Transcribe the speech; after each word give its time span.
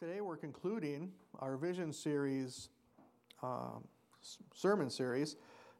Today 0.00 0.20
we're 0.20 0.36
concluding 0.36 1.10
our 1.40 1.56
Vision 1.56 1.92
series, 1.92 2.68
um, 3.42 3.82
sermon 4.54 4.90
series, 4.90 5.34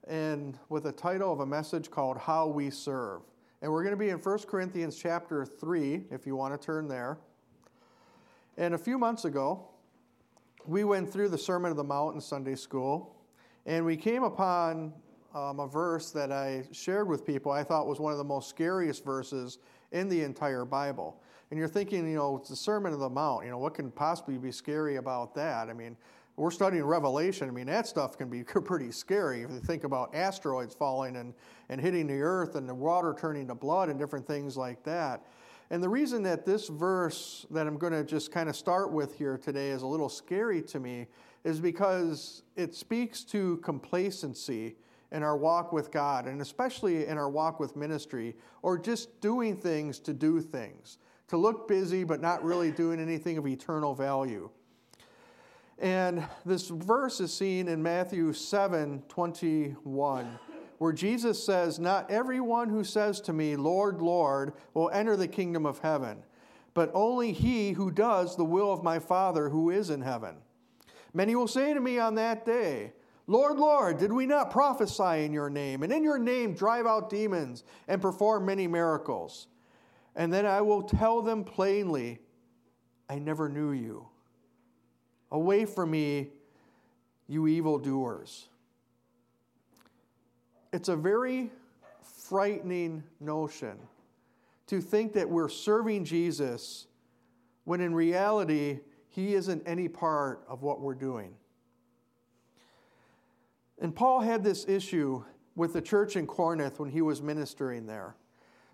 and 0.08 0.58
with 0.68 0.86
a 0.86 0.92
title 0.92 1.32
of 1.32 1.38
a 1.38 1.46
message 1.46 1.88
called 1.88 2.18
How 2.18 2.48
We 2.48 2.68
Serve. 2.68 3.20
And 3.62 3.70
we're 3.70 3.84
going 3.84 3.92
to 3.92 3.96
be 3.96 4.08
in 4.08 4.18
1 4.18 4.38
Corinthians 4.48 4.96
chapter 4.96 5.44
3, 5.44 6.06
if 6.10 6.26
you 6.26 6.34
want 6.34 6.60
to 6.60 6.66
turn 6.66 6.88
there. 6.88 7.18
And 8.56 8.74
a 8.74 8.78
few 8.78 8.98
months 8.98 9.24
ago, 9.24 9.68
we 10.66 10.82
went 10.82 11.12
through 11.12 11.28
the 11.28 11.38
Sermon 11.38 11.70
of 11.70 11.76
the 11.76 11.84
Mount 11.84 12.16
in 12.16 12.20
Sunday 12.20 12.56
school, 12.56 13.14
and 13.66 13.84
we 13.84 13.96
came 13.96 14.24
upon 14.24 14.94
um, 15.32 15.60
a 15.60 15.68
verse 15.68 16.10
that 16.10 16.32
I 16.32 16.64
shared 16.72 17.06
with 17.08 17.24
people 17.24 17.52
I 17.52 17.62
thought 17.62 17.86
was 17.86 18.00
one 18.00 18.10
of 18.10 18.18
the 18.18 18.24
most 18.24 18.48
scariest 18.48 19.04
verses 19.04 19.58
in 19.92 20.08
the 20.08 20.24
entire 20.24 20.64
Bible 20.64 21.22
and 21.50 21.58
you're 21.58 21.68
thinking, 21.68 22.08
you 22.08 22.16
know, 22.16 22.36
it's 22.36 22.50
the 22.50 22.56
Sermon 22.56 22.92
of 22.92 23.00
the 23.00 23.08
Mount. 23.08 23.44
You 23.44 23.50
know, 23.50 23.58
what 23.58 23.74
can 23.74 23.90
possibly 23.90 24.36
be 24.36 24.52
scary 24.52 24.96
about 24.96 25.34
that? 25.34 25.68
I 25.68 25.72
mean, 25.72 25.96
we're 26.36 26.50
studying 26.50 26.84
Revelation. 26.84 27.48
I 27.48 27.52
mean, 27.52 27.66
that 27.66 27.86
stuff 27.86 28.18
can 28.18 28.28
be 28.28 28.44
pretty 28.44 28.92
scary 28.92 29.42
if 29.42 29.50
you 29.50 29.58
think 29.58 29.84
about 29.84 30.14
asteroids 30.14 30.74
falling 30.74 31.16
and, 31.16 31.34
and 31.68 31.80
hitting 31.80 32.06
the 32.06 32.20
earth 32.20 32.54
and 32.54 32.68
the 32.68 32.74
water 32.74 33.14
turning 33.18 33.48
to 33.48 33.54
blood 33.54 33.88
and 33.88 33.98
different 33.98 34.26
things 34.26 34.56
like 34.56 34.82
that. 34.84 35.24
And 35.70 35.82
the 35.82 35.88
reason 35.88 36.22
that 36.22 36.46
this 36.46 36.68
verse 36.68 37.44
that 37.50 37.66
I'm 37.66 37.76
going 37.76 37.92
to 37.92 38.04
just 38.04 38.30
kind 38.32 38.48
of 38.48 38.56
start 38.56 38.92
with 38.92 39.16
here 39.16 39.36
today 39.36 39.70
is 39.70 39.82
a 39.82 39.86
little 39.86 40.08
scary 40.08 40.62
to 40.62 40.80
me 40.80 41.06
is 41.44 41.60
because 41.60 42.42
it 42.56 42.74
speaks 42.74 43.22
to 43.24 43.58
complacency 43.58 44.76
in 45.12 45.22
our 45.22 45.36
walk 45.36 45.72
with 45.72 45.90
God, 45.90 46.26
and 46.26 46.40
especially 46.40 47.06
in 47.06 47.16
our 47.16 47.30
walk 47.30 47.60
with 47.60 47.76
ministry, 47.76 48.36
or 48.62 48.78
just 48.78 49.20
doing 49.20 49.56
things 49.56 49.98
to 50.00 50.12
do 50.12 50.40
things 50.40 50.98
to 51.28 51.36
look 51.36 51.68
busy 51.68 52.04
but 52.04 52.20
not 52.20 52.42
really 52.44 52.70
doing 52.70 53.00
anything 53.00 53.38
of 53.38 53.46
eternal 53.46 53.94
value. 53.94 54.50
And 55.78 56.26
this 56.44 56.68
verse 56.68 57.20
is 57.20 57.32
seen 57.32 57.68
in 57.68 57.82
Matthew 57.82 58.32
7 58.32 59.04
21, 59.08 60.38
where 60.78 60.92
Jesus 60.92 61.42
says, 61.42 61.78
Not 61.78 62.10
everyone 62.10 62.68
who 62.68 62.82
says 62.82 63.20
to 63.22 63.32
me, 63.32 63.54
Lord, 63.54 64.02
Lord, 64.02 64.54
will 64.74 64.90
enter 64.90 65.16
the 65.16 65.28
kingdom 65.28 65.64
of 65.64 65.78
heaven, 65.78 66.24
but 66.74 66.90
only 66.94 67.32
he 67.32 67.72
who 67.72 67.92
does 67.92 68.34
the 68.34 68.44
will 68.44 68.72
of 68.72 68.82
my 68.82 68.98
Father 68.98 69.50
who 69.50 69.70
is 69.70 69.90
in 69.90 70.00
heaven. 70.00 70.36
Many 71.14 71.36
will 71.36 71.48
say 71.48 71.72
to 71.72 71.80
me 71.80 71.98
on 71.98 72.16
that 72.16 72.44
day, 72.44 72.92
Lord, 73.28 73.58
Lord, 73.58 73.98
did 73.98 74.12
we 74.12 74.26
not 74.26 74.50
prophesy 74.50 75.24
in 75.24 75.32
your 75.32 75.50
name, 75.50 75.82
and 75.82 75.92
in 75.92 76.02
your 76.02 76.18
name 76.18 76.54
drive 76.54 76.86
out 76.86 77.10
demons 77.10 77.62
and 77.86 78.02
perform 78.02 78.46
many 78.46 78.66
miracles? 78.66 79.46
And 80.18 80.32
then 80.32 80.44
I 80.44 80.60
will 80.60 80.82
tell 80.82 81.22
them 81.22 81.44
plainly, 81.44 82.18
I 83.08 83.20
never 83.20 83.48
knew 83.48 83.70
you. 83.70 84.08
Away 85.30 85.64
from 85.64 85.92
me, 85.92 86.30
you 87.28 87.46
evildoers. 87.46 88.48
It's 90.72 90.88
a 90.88 90.96
very 90.96 91.52
frightening 92.02 93.04
notion 93.20 93.78
to 94.66 94.80
think 94.80 95.12
that 95.12 95.30
we're 95.30 95.48
serving 95.48 96.04
Jesus 96.04 96.88
when 97.64 97.80
in 97.80 97.94
reality, 97.94 98.80
he 99.10 99.34
isn't 99.34 99.62
any 99.66 99.86
part 99.86 100.44
of 100.48 100.62
what 100.62 100.80
we're 100.80 100.94
doing. 100.94 101.32
And 103.80 103.94
Paul 103.94 104.20
had 104.20 104.42
this 104.42 104.66
issue 104.66 105.22
with 105.54 105.74
the 105.74 105.80
church 105.80 106.16
in 106.16 106.26
Corinth 106.26 106.80
when 106.80 106.90
he 106.90 107.02
was 107.02 107.22
ministering 107.22 107.86
there 107.86 108.16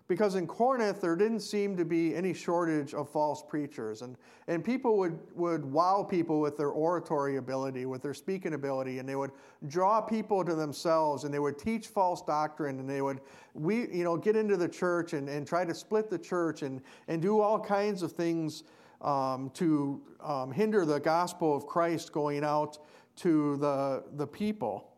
because 0.07 0.35
in 0.35 0.45
Corinth 0.45 1.01
there 1.01 1.15
didn't 1.15 1.39
seem 1.39 1.75
to 1.77 1.85
be 1.85 2.15
any 2.15 2.33
shortage 2.33 2.93
of 2.93 3.09
false 3.09 3.41
preachers. 3.41 4.01
And, 4.01 4.15
and 4.47 4.63
people 4.63 4.97
would, 4.97 5.17
would 5.33 5.65
wow 5.65 6.03
people 6.07 6.39
with 6.39 6.57
their 6.57 6.69
oratory 6.69 7.37
ability 7.37 7.85
with 7.85 8.01
their 8.01 8.13
speaking 8.13 8.53
ability 8.53 8.99
and 8.99 9.09
they 9.09 9.15
would 9.15 9.31
draw 9.67 10.01
people 10.01 10.45
to 10.45 10.53
themselves 10.53 11.23
and 11.23 11.33
they 11.33 11.39
would 11.39 11.57
teach 11.57 11.87
false 11.87 12.21
doctrine 12.21 12.79
and 12.79 12.89
they 12.89 13.01
would 13.01 13.19
we, 13.53 13.87
you 13.91 14.03
know, 14.03 14.17
get 14.17 14.35
into 14.35 14.57
the 14.57 14.67
church 14.67 15.13
and, 15.13 15.29
and 15.29 15.47
try 15.47 15.65
to 15.65 15.73
split 15.73 16.09
the 16.09 16.19
church 16.19 16.61
and, 16.61 16.81
and 17.07 17.21
do 17.21 17.39
all 17.39 17.59
kinds 17.59 18.03
of 18.03 18.11
things 18.11 18.63
um, 19.01 19.49
to 19.53 20.01
um, 20.21 20.51
hinder 20.51 20.85
the 20.85 20.99
gospel 20.99 21.55
of 21.55 21.67
christ 21.67 22.11
going 22.11 22.43
out 22.43 22.79
to 23.15 23.57
the, 23.57 24.03
the 24.15 24.27
people 24.27 24.94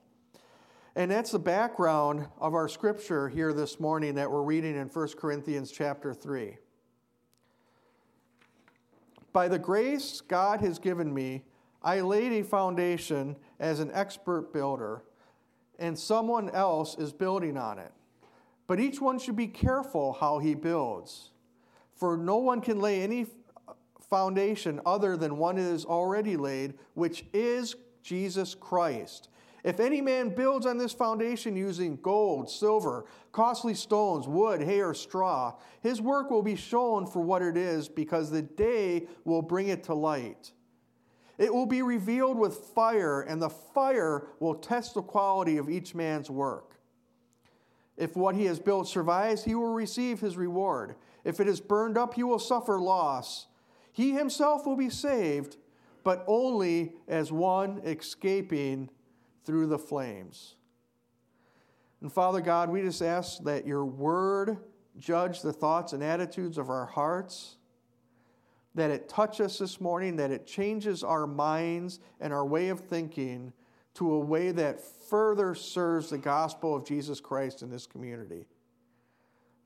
and 0.97 1.11
that's 1.11 1.29
the 1.29 1.37
background 1.37 2.25
of 2.39 2.55
our 2.55 2.67
scripture 2.67 3.29
here 3.29 3.53
this 3.53 3.79
morning 3.79 4.15
that 4.15 4.31
we're 4.31 4.41
reading 4.41 4.75
in 4.75 4.87
1 4.87 5.09
Corinthians 5.09 5.71
chapter 5.71 6.11
3. 6.11 6.57
By 9.31 9.47
the 9.47 9.59
grace 9.59 10.21
God 10.21 10.59
has 10.61 10.79
given 10.79 11.13
me, 11.13 11.43
I 11.83 12.01
laid 12.01 12.33
a 12.33 12.43
foundation 12.43 13.35
as 13.59 13.79
an 13.79 13.91
expert 13.93 14.51
builder, 14.51 15.03
and 15.77 15.97
someone 15.97 16.49
else 16.49 16.97
is 16.97 17.13
building 17.13 17.57
on 17.57 17.77
it. 17.77 17.91
But 18.65 18.79
each 18.79 18.99
one 18.99 19.19
should 19.19 19.35
be 19.35 19.45
careful 19.45 20.13
how 20.13 20.39
he 20.39 20.55
builds, 20.55 21.29
for 21.93 22.17
no 22.17 22.37
one 22.37 22.59
can 22.59 22.79
lay 22.79 23.03
any 23.03 23.27
foundation 24.09 24.81
other 24.83 25.15
than 25.15 25.37
one 25.37 25.59
is 25.59 25.85
already 25.85 26.37
laid, 26.37 26.73
which 26.95 27.23
is 27.33 27.75
Jesus 28.01 28.55
Christ. 28.55 29.29
If 29.67 29.81
any 29.81 29.99
man 29.99 30.29
builds 30.29 30.65
on 30.65 30.77
this 30.77 30.93
foundation 30.93 31.57
using 31.57 31.97
gold, 31.97 32.49
silver, 32.49 33.03
costly 33.33 33.73
stones, 33.73 34.25
wood, 34.25 34.61
hay, 34.61 34.79
or 34.79 34.93
straw, 34.93 35.55
his 35.81 35.99
work 35.99 36.31
will 36.31 36.41
be 36.41 36.55
shown 36.55 37.05
for 37.05 37.19
what 37.19 37.41
it 37.41 37.57
is 37.57 37.89
because 37.89 38.31
the 38.31 38.43
day 38.43 39.07
will 39.25 39.41
bring 39.41 39.67
it 39.67 39.83
to 39.83 39.93
light. 39.93 40.53
It 41.37 41.53
will 41.53 41.65
be 41.65 41.81
revealed 41.81 42.37
with 42.37 42.55
fire, 42.73 43.23
and 43.23 43.41
the 43.41 43.49
fire 43.49 44.27
will 44.39 44.55
test 44.55 44.93
the 44.93 45.01
quality 45.01 45.57
of 45.57 45.69
each 45.69 45.93
man's 45.93 46.29
work. 46.29 46.79
If 47.97 48.15
what 48.15 48.35
he 48.35 48.45
has 48.45 48.61
built 48.61 48.87
survives, 48.87 49.43
he 49.43 49.53
will 49.53 49.73
receive 49.73 50.21
his 50.21 50.37
reward. 50.37 50.95
If 51.25 51.41
it 51.41 51.47
is 51.49 51.59
burned 51.59 51.97
up, 51.97 52.13
he 52.13 52.23
will 52.23 52.39
suffer 52.39 52.79
loss. 52.79 53.47
He 53.91 54.13
himself 54.13 54.65
will 54.65 54.77
be 54.77 54.89
saved, 54.89 55.57
but 56.05 56.23
only 56.25 56.93
as 57.09 57.33
one 57.33 57.81
escaping 57.83 58.91
through 59.47 59.65
the 59.65 59.79
flames. 59.79 60.55
And 62.01 62.11
Father 62.11 62.41
God, 62.41 62.69
we 62.69 62.81
just 62.81 63.01
ask 63.01 63.41
that 63.45 63.65
your 63.65 63.85
word 63.85 64.57
judge 64.99 65.41
the 65.41 65.53
thoughts 65.53 65.93
and 65.93 66.03
attitudes 66.03 66.57
of 66.57 66.69
our 66.69 66.85
hearts, 66.85 67.55
that 68.75 68.91
it 68.91 69.07
touch 69.07 69.39
us 69.39 69.57
this 69.57 69.79
morning, 69.79 70.17
that 70.17 70.31
it 70.31 70.45
changes 70.45 71.01
our 71.01 71.25
minds 71.25 72.01
and 72.19 72.33
our 72.33 72.45
way 72.45 72.67
of 72.67 72.81
thinking 72.81 73.53
to 73.93 74.13
a 74.13 74.19
way 74.19 74.51
that 74.51 74.81
further 75.09 75.55
serves 75.55 76.09
the 76.09 76.17
gospel 76.17 76.75
of 76.75 76.85
Jesus 76.85 77.21
Christ 77.21 77.61
in 77.61 77.71
this 77.71 77.87
community. 77.87 78.45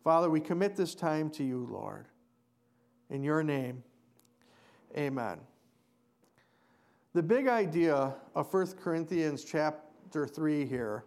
Father, 0.03 0.29
we 0.29 0.39
commit 0.39 0.75
this 0.75 0.93
time 0.93 1.29
to 1.31 1.43
you, 1.43 1.67
Lord. 1.69 2.05
In 3.09 3.23
your 3.23 3.41
name, 3.43 3.83
amen. 4.95 5.39
The 7.13 7.21
big 7.21 7.49
idea 7.49 8.15
of 8.35 8.53
1 8.53 8.67
Corinthians 8.81 9.43
chapter 9.43 10.25
3 10.25 10.65
here 10.65 11.03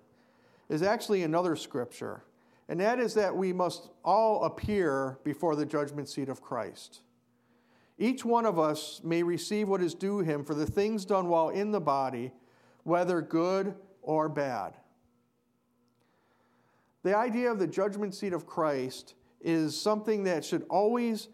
is 0.68 0.82
actually 0.82 1.22
another 1.22 1.56
scripture, 1.56 2.24
and 2.68 2.78
that 2.78 2.98
is 3.00 3.14
that 3.14 3.34
we 3.34 3.54
must 3.54 3.88
all 4.04 4.44
appear 4.44 5.18
before 5.24 5.56
the 5.56 5.64
judgment 5.64 6.10
seat 6.10 6.28
of 6.28 6.42
Christ. 6.42 7.00
Each 7.96 8.22
one 8.22 8.44
of 8.44 8.58
us 8.58 9.00
may 9.02 9.22
receive 9.22 9.66
what 9.66 9.80
is 9.80 9.94
due 9.94 10.18
him 10.18 10.44
for 10.44 10.54
the 10.54 10.66
things 10.66 11.06
done 11.06 11.28
while 11.28 11.48
in 11.48 11.70
the 11.70 11.80
body, 11.80 12.32
whether 12.82 13.22
good 13.22 13.74
or 14.02 14.28
bad. 14.28 14.74
The 17.02 17.16
idea 17.16 17.50
of 17.50 17.58
the 17.58 17.66
judgment 17.66 18.14
seat 18.14 18.34
of 18.34 18.44
Christ 18.44 19.14
is 19.40 19.80
something 19.80 20.24
that 20.24 20.44
should 20.44 20.66
always 20.68 21.28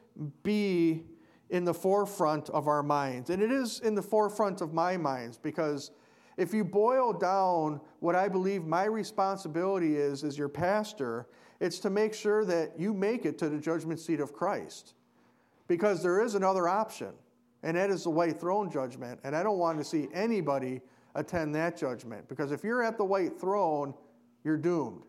be 0.45 1.03
in 1.51 1.65
the 1.65 1.75
forefront 1.75 2.49
of 2.51 2.69
our 2.69 2.83
minds. 2.83 3.31
And 3.31 3.43
it 3.43 3.51
is 3.51 3.81
in 3.81 3.95
the 3.95 4.03
forefront 4.03 4.61
of 4.61 4.73
my 4.73 4.97
minds 4.97 5.37
because 5.37 5.91
if 6.37 6.55
you 6.55 6.65
boil 6.65 7.13
down 7.13 7.81
what 7.99 8.15
I 8.15 8.29
believe 8.29 8.65
my 8.65 8.85
responsibility 8.85 9.97
is 9.97 10.25
as 10.25 10.39
your 10.39 10.49
pastor, 10.49 11.27
it's 11.59 11.79
to 11.81 11.91
make 11.91 12.15
sure 12.15 12.45
that 12.45 12.79
you 12.79 12.95
make 12.95 13.27
it 13.27 13.37
to 13.39 13.49
the 13.49 13.59
judgment 13.59 14.01
seat 14.01 14.21
of 14.21 14.33
Christ. 14.33 14.95
Because 15.69 16.03
there 16.03 16.23
is 16.23 16.35
another 16.35 16.67
option, 16.67 17.13
and 17.63 17.77
that 17.77 17.91
is 17.91 18.05
the 18.05 18.11
white 18.11 18.41
throne 18.41 18.71
judgment. 18.71 19.21
And 19.23 19.37
I 19.37 19.43
don't 19.43 19.59
want 19.59 19.79
to 19.79 19.85
see 19.85 20.09
anybody 20.13 20.81
attend 21.15 21.55
that 21.55 21.77
judgment 21.77 22.29
because 22.29 22.53
if 22.53 22.65
you're 22.65 22.83
at 22.83 22.97
the 22.97 23.05
white 23.05 23.39
throne, 23.39 23.95
you're 24.45 24.57
doomed. 24.57 25.03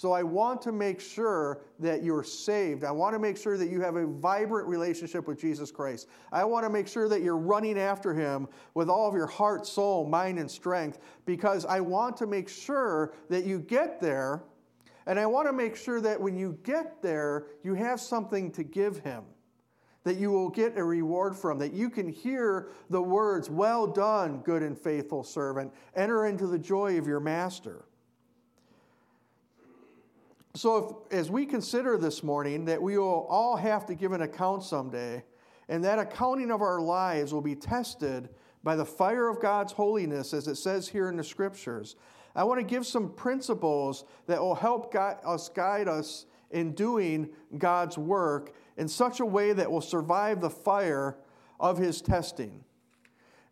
So 0.00 0.12
I 0.12 0.22
want 0.22 0.62
to 0.62 0.72
make 0.72 0.98
sure 0.98 1.60
that 1.78 2.02
you're 2.02 2.24
saved. 2.24 2.84
I 2.84 2.90
want 2.90 3.14
to 3.14 3.18
make 3.18 3.36
sure 3.36 3.58
that 3.58 3.68
you 3.68 3.82
have 3.82 3.96
a 3.96 4.06
vibrant 4.06 4.66
relationship 4.66 5.28
with 5.28 5.38
Jesus 5.38 5.70
Christ. 5.70 6.08
I 6.32 6.42
want 6.42 6.64
to 6.64 6.70
make 6.70 6.88
sure 6.88 7.06
that 7.06 7.20
you're 7.20 7.36
running 7.36 7.78
after 7.78 8.14
him 8.14 8.48
with 8.72 8.88
all 8.88 9.06
of 9.06 9.14
your 9.14 9.26
heart, 9.26 9.66
soul, 9.66 10.06
mind, 10.06 10.38
and 10.38 10.50
strength 10.50 11.00
because 11.26 11.66
I 11.66 11.80
want 11.80 12.16
to 12.16 12.26
make 12.26 12.48
sure 12.48 13.12
that 13.28 13.44
you 13.44 13.58
get 13.58 14.00
there. 14.00 14.42
And 15.06 15.20
I 15.20 15.26
want 15.26 15.46
to 15.48 15.52
make 15.52 15.76
sure 15.76 16.00
that 16.00 16.18
when 16.18 16.34
you 16.34 16.58
get 16.62 17.02
there, 17.02 17.48
you 17.62 17.74
have 17.74 18.00
something 18.00 18.50
to 18.52 18.62
give 18.64 19.00
him. 19.00 19.24
that 20.04 20.16
you 20.16 20.30
will 20.30 20.48
get 20.48 20.78
a 20.78 20.82
reward 20.82 21.36
from, 21.36 21.58
that 21.58 21.74
you 21.74 21.90
can 21.90 22.08
hear 22.08 22.70
the 22.88 23.02
words, 23.02 23.50
Well 23.50 23.86
done, 23.86 24.38
good 24.38 24.62
and 24.62 24.78
faithful 24.78 25.22
servant, 25.22 25.74
enter 25.94 26.24
into 26.24 26.46
the 26.46 26.58
joy 26.58 26.96
of 26.96 27.06
your 27.06 27.20
master. 27.20 27.84
So, 30.54 31.04
if, 31.10 31.18
as 31.18 31.30
we 31.30 31.46
consider 31.46 31.96
this 31.96 32.24
morning 32.24 32.64
that 32.64 32.82
we 32.82 32.98
will 32.98 33.26
all 33.28 33.56
have 33.56 33.86
to 33.86 33.94
give 33.94 34.12
an 34.12 34.22
account 34.22 34.64
someday, 34.64 35.22
and 35.68 35.84
that 35.84 36.00
accounting 36.00 36.50
of 36.50 36.60
our 36.60 36.80
lives 36.80 37.32
will 37.32 37.40
be 37.40 37.54
tested 37.54 38.28
by 38.64 38.74
the 38.74 38.84
fire 38.84 39.28
of 39.28 39.40
God's 39.40 39.72
holiness, 39.72 40.34
as 40.34 40.48
it 40.48 40.56
says 40.56 40.88
here 40.88 41.08
in 41.08 41.16
the 41.16 41.24
scriptures, 41.24 41.94
I 42.34 42.44
want 42.44 42.58
to 42.58 42.64
give 42.64 42.84
some 42.84 43.12
principles 43.12 44.04
that 44.26 44.40
will 44.40 44.56
help 44.56 44.92
guide 44.92 45.18
us 45.24 45.48
guide 45.48 45.88
us 45.88 46.26
in 46.50 46.72
doing 46.72 47.30
God's 47.56 47.96
work 47.96 48.54
in 48.76 48.88
such 48.88 49.20
a 49.20 49.26
way 49.26 49.52
that 49.52 49.70
will 49.70 49.80
survive 49.80 50.40
the 50.40 50.50
fire 50.50 51.16
of 51.60 51.78
his 51.78 52.02
testing. 52.02 52.64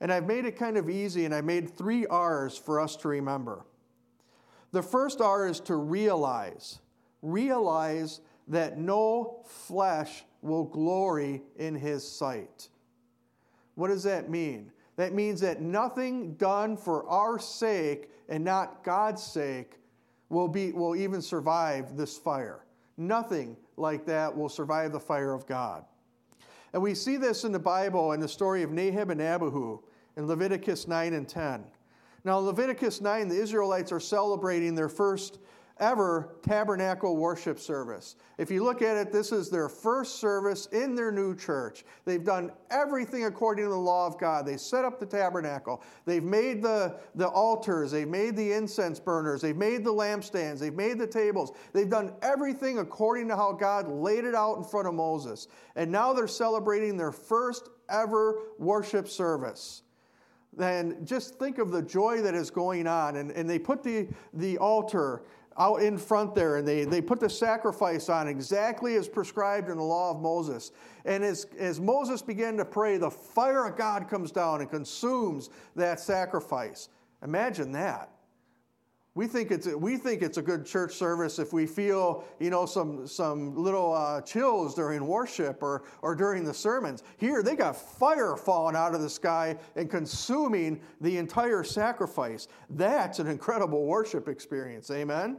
And 0.00 0.12
I've 0.12 0.26
made 0.26 0.44
it 0.44 0.56
kind 0.56 0.76
of 0.76 0.90
easy, 0.90 1.24
and 1.24 1.34
I 1.34 1.42
made 1.42 1.76
three 1.76 2.06
R's 2.06 2.56
for 2.56 2.80
us 2.80 2.96
to 2.96 3.08
remember. 3.08 3.64
The 4.72 4.82
first 4.82 5.20
R 5.20 5.46
is 5.46 5.60
to 5.60 5.76
realize. 5.76 6.80
Realize 7.22 8.20
that 8.48 8.78
no 8.78 9.42
flesh 9.44 10.24
will 10.42 10.64
glory 10.64 11.42
in 11.56 11.74
his 11.74 12.08
sight. 12.08 12.68
What 13.74 13.88
does 13.88 14.02
that 14.04 14.30
mean? 14.30 14.72
That 14.96 15.12
means 15.12 15.40
that 15.40 15.60
nothing 15.60 16.34
done 16.34 16.76
for 16.76 17.08
our 17.08 17.38
sake 17.38 18.10
and 18.28 18.44
not 18.44 18.82
God's 18.82 19.22
sake 19.22 19.78
will, 20.28 20.48
be, 20.48 20.72
will 20.72 20.96
even 20.96 21.22
survive 21.22 21.96
this 21.96 22.18
fire. 22.18 22.64
Nothing 22.96 23.56
like 23.76 24.04
that 24.06 24.36
will 24.36 24.48
survive 24.48 24.92
the 24.92 25.00
fire 25.00 25.32
of 25.32 25.46
God. 25.46 25.84
And 26.72 26.82
we 26.82 26.94
see 26.94 27.16
this 27.16 27.44
in 27.44 27.52
the 27.52 27.58
Bible 27.58 28.12
in 28.12 28.20
the 28.20 28.28
story 28.28 28.62
of 28.62 28.72
Nadab 28.72 29.10
and 29.10 29.22
Abihu 29.22 29.78
in 30.16 30.26
Leviticus 30.26 30.88
9 30.88 31.14
and 31.14 31.28
10. 31.28 31.64
Now, 32.24 32.38
Leviticus 32.38 33.00
9, 33.00 33.28
the 33.28 33.40
Israelites 33.40 33.92
are 33.92 34.00
celebrating 34.00 34.74
their 34.74 34.88
first 34.88 35.38
ever 35.80 36.36
tabernacle 36.42 37.16
worship 37.16 37.58
service. 37.58 38.16
If 38.38 38.50
you 38.50 38.64
look 38.64 38.82
at 38.82 38.96
it, 38.96 39.12
this 39.12 39.32
is 39.32 39.50
their 39.50 39.68
first 39.68 40.16
service 40.16 40.66
in 40.66 40.94
their 40.94 41.10
new 41.10 41.34
church. 41.34 41.84
They've 42.04 42.24
done 42.24 42.52
everything 42.70 43.24
according 43.24 43.64
to 43.64 43.70
the 43.70 43.76
law 43.76 44.06
of 44.06 44.18
God. 44.18 44.46
They 44.46 44.56
set 44.56 44.84
up 44.84 45.00
the 45.00 45.06
tabernacle. 45.06 45.82
They've 46.04 46.22
made 46.22 46.62
the, 46.62 46.98
the 47.14 47.28
altars. 47.28 47.90
They've 47.90 48.08
made 48.08 48.36
the 48.36 48.52
incense 48.52 49.00
burners. 49.00 49.40
They've 49.40 49.56
made 49.56 49.84
the 49.84 49.92
lampstands. 49.92 50.58
They've 50.58 50.74
made 50.74 50.98
the 50.98 51.06
tables. 51.06 51.52
They've 51.72 51.90
done 51.90 52.12
everything 52.22 52.78
according 52.78 53.28
to 53.28 53.36
how 53.36 53.52
God 53.52 53.88
laid 53.88 54.24
it 54.24 54.34
out 54.34 54.58
in 54.58 54.64
front 54.64 54.88
of 54.88 54.94
Moses. 54.94 55.48
And 55.76 55.90
now 55.90 56.12
they're 56.12 56.28
celebrating 56.28 56.96
their 56.96 57.12
first 57.12 57.68
ever 57.88 58.40
worship 58.58 59.08
service 59.08 59.82
then 60.58 61.04
just 61.04 61.38
think 61.38 61.58
of 61.58 61.70
the 61.70 61.82
joy 61.82 62.20
that 62.20 62.34
is 62.34 62.50
going 62.50 62.86
on. 62.86 63.16
And, 63.16 63.30
and 63.30 63.48
they 63.48 63.58
put 63.58 63.82
the, 63.82 64.08
the 64.34 64.58
altar 64.58 65.22
out 65.58 65.82
in 65.82 65.98
front 65.98 66.34
there 66.34 66.56
and 66.56 66.66
they, 66.66 66.84
they 66.84 67.00
put 67.00 67.20
the 67.20 67.28
sacrifice 67.28 68.08
on 68.08 68.28
exactly 68.28 68.96
as 68.96 69.08
prescribed 69.08 69.68
in 69.68 69.76
the 69.76 69.82
law 69.82 70.10
of 70.10 70.20
Moses. 70.20 70.72
And 71.04 71.24
as, 71.24 71.46
as 71.58 71.80
Moses 71.80 72.22
began 72.22 72.56
to 72.56 72.64
pray, 72.64 72.96
the 72.96 73.10
fire 73.10 73.66
of 73.66 73.76
God 73.76 74.08
comes 74.08 74.30
down 74.30 74.60
and 74.60 74.70
consumes 74.70 75.50
that 75.74 76.00
sacrifice. 76.00 76.88
Imagine 77.22 77.72
that. 77.72 78.10
We 79.18 79.26
think 79.26 79.50
it's 79.50 79.66
we 79.66 79.96
think 79.96 80.22
it's 80.22 80.38
a 80.38 80.42
good 80.42 80.64
church 80.64 80.94
service 80.94 81.40
if 81.40 81.52
we 81.52 81.66
feel 81.66 82.24
you 82.38 82.50
know 82.50 82.66
some 82.66 83.04
some 83.04 83.56
little 83.56 83.92
uh, 83.92 84.20
chills 84.20 84.76
during 84.76 85.04
worship 85.04 85.60
or 85.60 85.82
or 86.02 86.14
during 86.14 86.44
the 86.44 86.54
sermons. 86.54 87.02
Here 87.16 87.42
they 87.42 87.56
got 87.56 87.74
fire 87.74 88.36
falling 88.36 88.76
out 88.76 88.94
of 88.94 89.00
the 89.00 89.10
sky 89.10 89.56
and 89.74 89.90
consuming 89.90 90.80
the 91.00 91.16
entire 91.16 91.64
sacrifice. 91.64 92.46
That's 92.70 93.18
an 93.18 93.26
incredible 93.26 93.86
worship 93.86 94.28
experience. 94.28 94.88
Amen. 94.92 95.38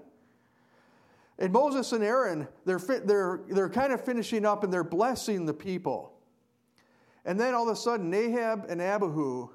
And 1.39 1.53
Moses 1.53 1.93
and 1.93 2.03
Aaron, 2.03 2.47
they're, 2.65 2.79
they're, 2.79 3.39
they're 3.49 3.69
kind 3.69 3.93
of 3.93 4.03
finishing 4.03 4.45
up 4.45 4.63
and 4.63 4.71
they're 4.71 4.83
blessing 4.83 5.45
the 5.45 5.53
people. 5.53 6.13
And 7.25 7.39
then 7.39 7.53
all 7.53 7.67
of 7.67 7.73
a 7.73 7.79
sudden, 7.79 8.09
Nadab 8.09 8.65
and 8.69 8.81
Abihu 8.81 9.49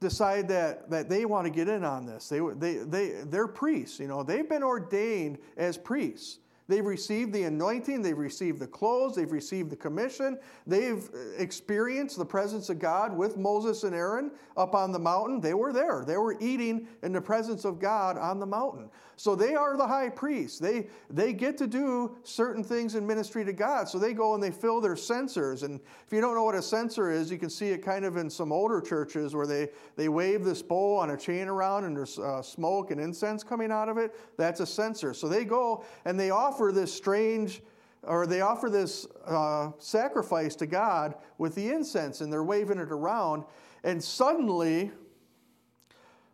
decide 0.00 0.48
that, 0.48 0.90
that 0.90 1.08
they 1.08 1.24
want 1.24 1.46
to 1.46 1.50
get 1.50 1.68
in 1.68 1.84
on 1.84 2.04
this. 2.04 2.28
They, 2.28 2.40
they, 2.40 2.74
they, 2.76 3.08
they're 3.24 3.48
priests, 3.48 3.98
you 3.98 4.06
know, 4.06 4.22
they've 4.22 4.48
been 4.48 4.62
ordained 4.62 5.38
as 5.56 5.78
priests. 5.78 6.38
They've 6.66 6.84
received 6.84 7.32
the 7.32 7.42
anointing, 7.42 8.00
they've 8.00 8.16
received 8.16 8.58
the 8.58 8.66
clothes, 8.66 9.14
they've 9.14 9.30
received 9.30 9.70
the 9.70 9.76
commission, 9.76 10.38
they've 10.66 11.06
experienced 11.36 12.16
the 12.16 12.24
presence 12.24 12.70
of 12.70 12.78
God 12.78 13.14
with 13.14 13.36
Moses 13.36 13.84
and 13.84 13.94
Aaron 13.94 14.30
up 14.56 14.74
on 14.74 14.90
the 14.90 14.98
mountain. 14.98 15.40
They 15.40 15.54
were 15.54 15.72
there, 15.72 16.04
they 16.06 16.16
were 16.16 16.36
eating 16.40 16.88
in 17.02 17.12
the 17.12 17.20
presence 17.20 17.66
of 17.66 17.78
God 17.78 18.16
on 18.16 18.40
the 18.40 18.46
mountain. 18.46 18.88
So 19.16 19.36
they 19.36 19.54
are 19.54 19.76
the 19.76 19.86
high 19.86 20.08
priests. 20.08 20.58
They, 20.58 20.88
they 21.08 21.32
get 21.32 21.56
to 21.58 21.66
do 21.66 22.16
certain 22.24 22.64
things 22.64 22.94
in 22.94 23.06
ministry 23.06 23.44
to 23.44 23.52
God. 23.52 23.88
So 23.88 23.98
they 23.98 24.12
go 24.12 24.34
and 24.34 24.42
they 24.42 24.50
fill 24.50 24.80
their 24.80 24.96
censers. 24.96 25.62
And 25.62 25.80
if 26.04 26.12
you 26.12 26.20
don't 26.20 26.34
know 26.34 26.42
what 26.44 26.56
a 26.56 26.62
censer 26.62 27.10
is, 27.10 27.30
you 27.30 27.38
can 27.38 27.50
see 27.50 27.68
it 27.68 27.78
kind 27.78 28.04
of 28.04 28.16
in 28.16 28.28
some 28.28 28.50
older 28.50 28.80
churches 28.80 29.34
where 29.34 29.46
they, 29.46 29.68
they 29.96 30.08
wave 30.08 30.44
this 30.44 30.62
bowl 30.62 30.96
on 30.96 31.10
a 31.10 31.16
chain 31.16 31.46
around 31.46 31.84
and 31.84 31.96
there's 31.96 32.18
uh, 32.18 32.42
smoke 32.42 32.90
and 32.90 33.00
incense 33.00 33.44
coming 33.44 33.70
out 33.70 33.88
of 33.88 33.98
it. 33.98 34.16
That's 34.36 34.60
a 34.60 34.66
censer. 34.66 35.14
So 35.14 35.28
they 35.28 35.44
go 35.44 35.84
and 36.04 36.18
they 36.18 36.30
offer 36.30 36.53
this 36.72 36.92
strange 36.92 37.62
or 38.06 38.26
they 38.26 38.40
offer 38.40 38.68
this 38.68 39.06
uh, 39.26 39.70
sacrifice 39.78 40.54
to 40.56 40.66
God 40.66 41.14
with 41.38 41.54
the 41.54 41.70
incense 41.70 42.20
and 42.20 42.32
they're 42.32 42.44
waving 42.44 42.78
it 42.78 42.90
around, 42.90 43.44
and 43.82 44.02
suddenly 44.02 44.90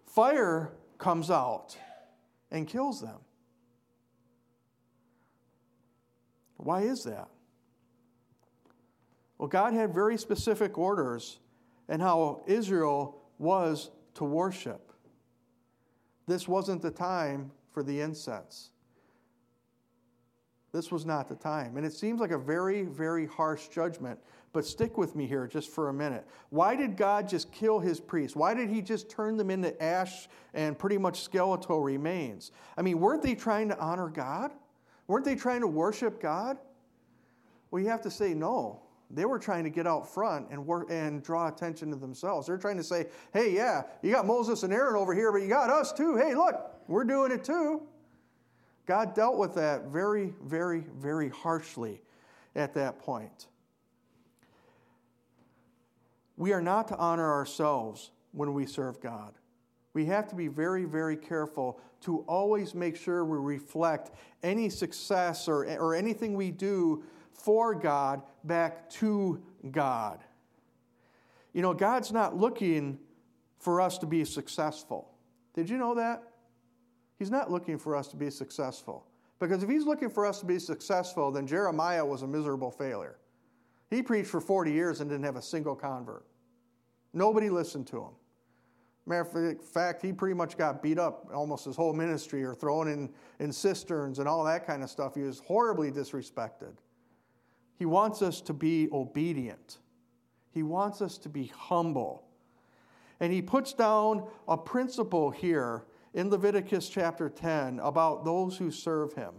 fire 0.07 0.73
comes 0.99 1.31
out 1.31 1.77
and 2.51 2.67
kills 2.67 3.01
them. 3.01 3.19
Why 6.57 6.83
is 6.83 7.05
that? 7.05 7.29
Well, 9.39 9.49
God 9.49 9.73
had 9.73 9.95
very 9.95 10.19
specific 10.19 10.77
orders 10.77 11.39
and 11.89 12.03
how 12.03 12.43
Israel 12.47 13.23
was 13.39 13.91
to 14.15 14.25
worship. 14.25 14.93
This 16.27 16.47
wasn't 16.47 16.83
the 16.83 16.91
time 16.91 17.51
for 17.73 17.83
the 17.83 18.01
incense. 18.01 18.70
This 20.73 20.93
was 20.93 21.05
not 21.05 21.29
the 21.29 21.35
time. 21.35 21.77
And 21.77 21.85
it 21.85 21.93
seems 21.93 22.21
like 22.21 22.31
a 22.31 22.39
very, 22.39 22.83
very 22.83 23.27
harsh 23.27 23.69
judgment. 23.69 24.19
But 24.53 24.65
stick 24.65 24.99
with 24.99 25.15
me 25.15 25.27
here 25.27 25.47
just 25.47 25.71
for 25.71 25.89
a 25.89 25.93
minute. 25.93 26.27
Why 26.51 26.75
did 26.75 26.97
God 26.97 27.29
just 27.29 27.53
kill 27.53 27.79
his 27.79 28.01
priests? 28.01 28.37
Why 28.37 28.55
did 28.55 28.69
he 28.69 28.83
just 28.83 29.09
turn 29.09 29.37
them 29.37 29.51
into 29.51 29.81
ash 29.83 30.29
and 30.55 30.79
pretty 30.79 30.99
much 30.99 31.23
skeletal 31.23 31.81
remains? 31.81 32.53
I 32.77 32.83
mean, 32.83 33.01
weren't 33.01 33.23
they 33.23 33.35
trying 33.35 33.69
to 33.69 33.79
honor 33.79 34.09
God? 34.09 34.53
Weren't 35.07 35.25
they 35.25 35.37
trying 35.37 35.61
to 35.61 35.69
worship 35.69 36.21
God? 36.21 36.57
Well, 37.71 37.83
you 37.83 37.89
have 37.89 38.03
to 38.03 38.11
say 38.11 38.35
no. 38.35 38.81
They 39.13 39.25
were 39.25 39.41
trying 39.41 39.65
to 39.65 39.71
get 39.71 39.87
out 39.87 40.09
front 40.13 40.49
and 40.51 40.65
work 40.65 40.87
and 40.89 41.23
draw 41.23 41.49
attention 41.49 41.91
to 41.91 41.97
themselves. 41.97 42.47
They're 42.47 42.59
trying 42.59 42.77
to 42.77 42.85
say, 42.85 43.09
"Hey, 43.33 43.53
yeah, 43.53 43.83
you 44.03 44.13
got 44.13 44.25
Moses 44.25 44.63
and 44.63 44.73
Aaron 44.73 44.95
over 44.95 45.13
here, 45.15 45.33
but 45.33 45.43
you 45.43 45.49
got 45.49 45.69
us 45.69 45.93
too. 45.93 46.17
Hey, 46.17 46.35
look, 46.35 46.55
we're 46.87 47.05
doing 47.05 47.33
it 47.33 47.43
too." 47.43 47.83
God 48.91 49.15
dealt 49.15 49.39
with 49.39 49.55
that 49.55 49.85
very, 49.85 50.35
very, 50.43 50.83
very 50.99 51.29
harshly 51.29 52.03
at 52.57 52.75
that 52.75 52.99
point. 52.99 53.47
We 56.37 56.53
are 56.53 56.61
not 56.61 56.89
to 56.89 56.97
honor 56.97 57.33
ourselves 57.33 58.11
when 58.33 58.53
we 58.53 58.67
serve 58.67 59.01
God. 59.01 59.35
We 59.95 60.07
have 60.07 60.27
to 60.31 60.35
be 60.35 60.49
very, 60.49 60.87
very 60.87 61.17
careful 61.17 61.79
to 62.01 62.25
always 62.27 62.75
make 62.75 62.97
sure 62.97 63.25
we 63.25 63.39
reflect 63.39 64.11
any 64.43 64.69
success 64.69 65.47
or, 65.47 65.67
or 65.67 65.95
anything 65.95 66.35
we 66.35 66.51
do 66.51 67.05
for 67.33 67.77
God 67.77 68.23
back 68.43 68.91
to 68.91 69.41
God. 69.71 70.19
You 71.53 71.63
know, 71.63 71.75
God's 71.75 72.11
not 72.11 72.37
looking 72.37 72.99
for 73.61 73.81
us 73.81 73.99
to 73.99 74.07
be 74.07 74.25
successful. 74.25 75.13
Did 75.55 75.71
you 75.71 75.79
know 75.79 75.95
that? 75.95 76.25
He's 77.21 77.31
not 77.31 77.51
looking 77.51 77.77
for 77.77 77.95
us 77.95 78.09
to 78.09 78.17
be 78.17 78.31
successful. 78.31 79.07
Because 79.41 79.63
if 79.63 79.69
he's 79.69 79.85
looking 79.85 80.09
for 80.09 80.25
us 80.25 80.41
to 80.41 80.47
be 80.47 80.59
successful, 80.59 81.31
then 81.31 81.47
Jeremiah 81.47 82.05
was 82.05 82.23
a 82.23 82.27
miserable 82.27 82.71
failure. 82.71 83.19
He 83.91 84.03
preached 84.03 84.31
for 84.31 84.41
40 84.41 84.73
years 84.73 85.03
and 85.03 85.11
didn't 85.11 85.27
have 85.27 85.37
a 85.37 85.43
single 85.43 85.77
convert. 85.77 86.25
Nobody 87.13 87.51
listened 87.51 87.87
to 87.89 87.99
him. 87.99 88.13
Matter 89.05 89.51
of 89.51 89.63
fact, 89.63 90.01
he 90.01 90.15
pretty 90.15 90.35
much 90.35 90.57
got 90.57 90.83
beat 90.83 90.99
up 90.99 91.29
almost 91.35 91.67
his 91.67 91.77
whole 91.77 91.93
ministry 91.93 92.43
or 92.43 92.55
thrown 92.55 92.89
in, 92.89 93.11
in 93.39 93.53
cisterns 93.53 94.19
and 94.19 94.27
all 94.27 94.43
that 94.45 94.67
kind 94.67 94.83
of 94.83 94.89
stuff. 94.89 95.15
He 95.15 95.23
was 95.23 95.41
horribly 95.41 95.91
disrespected. 95.91 96.73
He 97.79 97.85
wants 97.85 98.23
us 98.23 98.41
to 98.43 98.55
be 98.55 98.89
obedient, 98.93 99.77
he 100.53 100.63
wants 100.63 101.03
us 101.03 101.19
to 101.19 101.29
be 101.29 101.53
humble. 101.55 102.25
And 103.23 103.31
he 103.31 103.43
puts 103.43 103.75
down 103.75 104.27
a 104.49 104.57
principle 104.57 105.31
here 105.31 105.85
in 106.15 106.31
Leviticus 106.31 106.89
chapter 106.89 107.29
10 107.29 107.79
about 107.81 108.25
those 108.25 108.57
who 108.57 108.71
serve 108.71 109.13
him. 109.13 109.35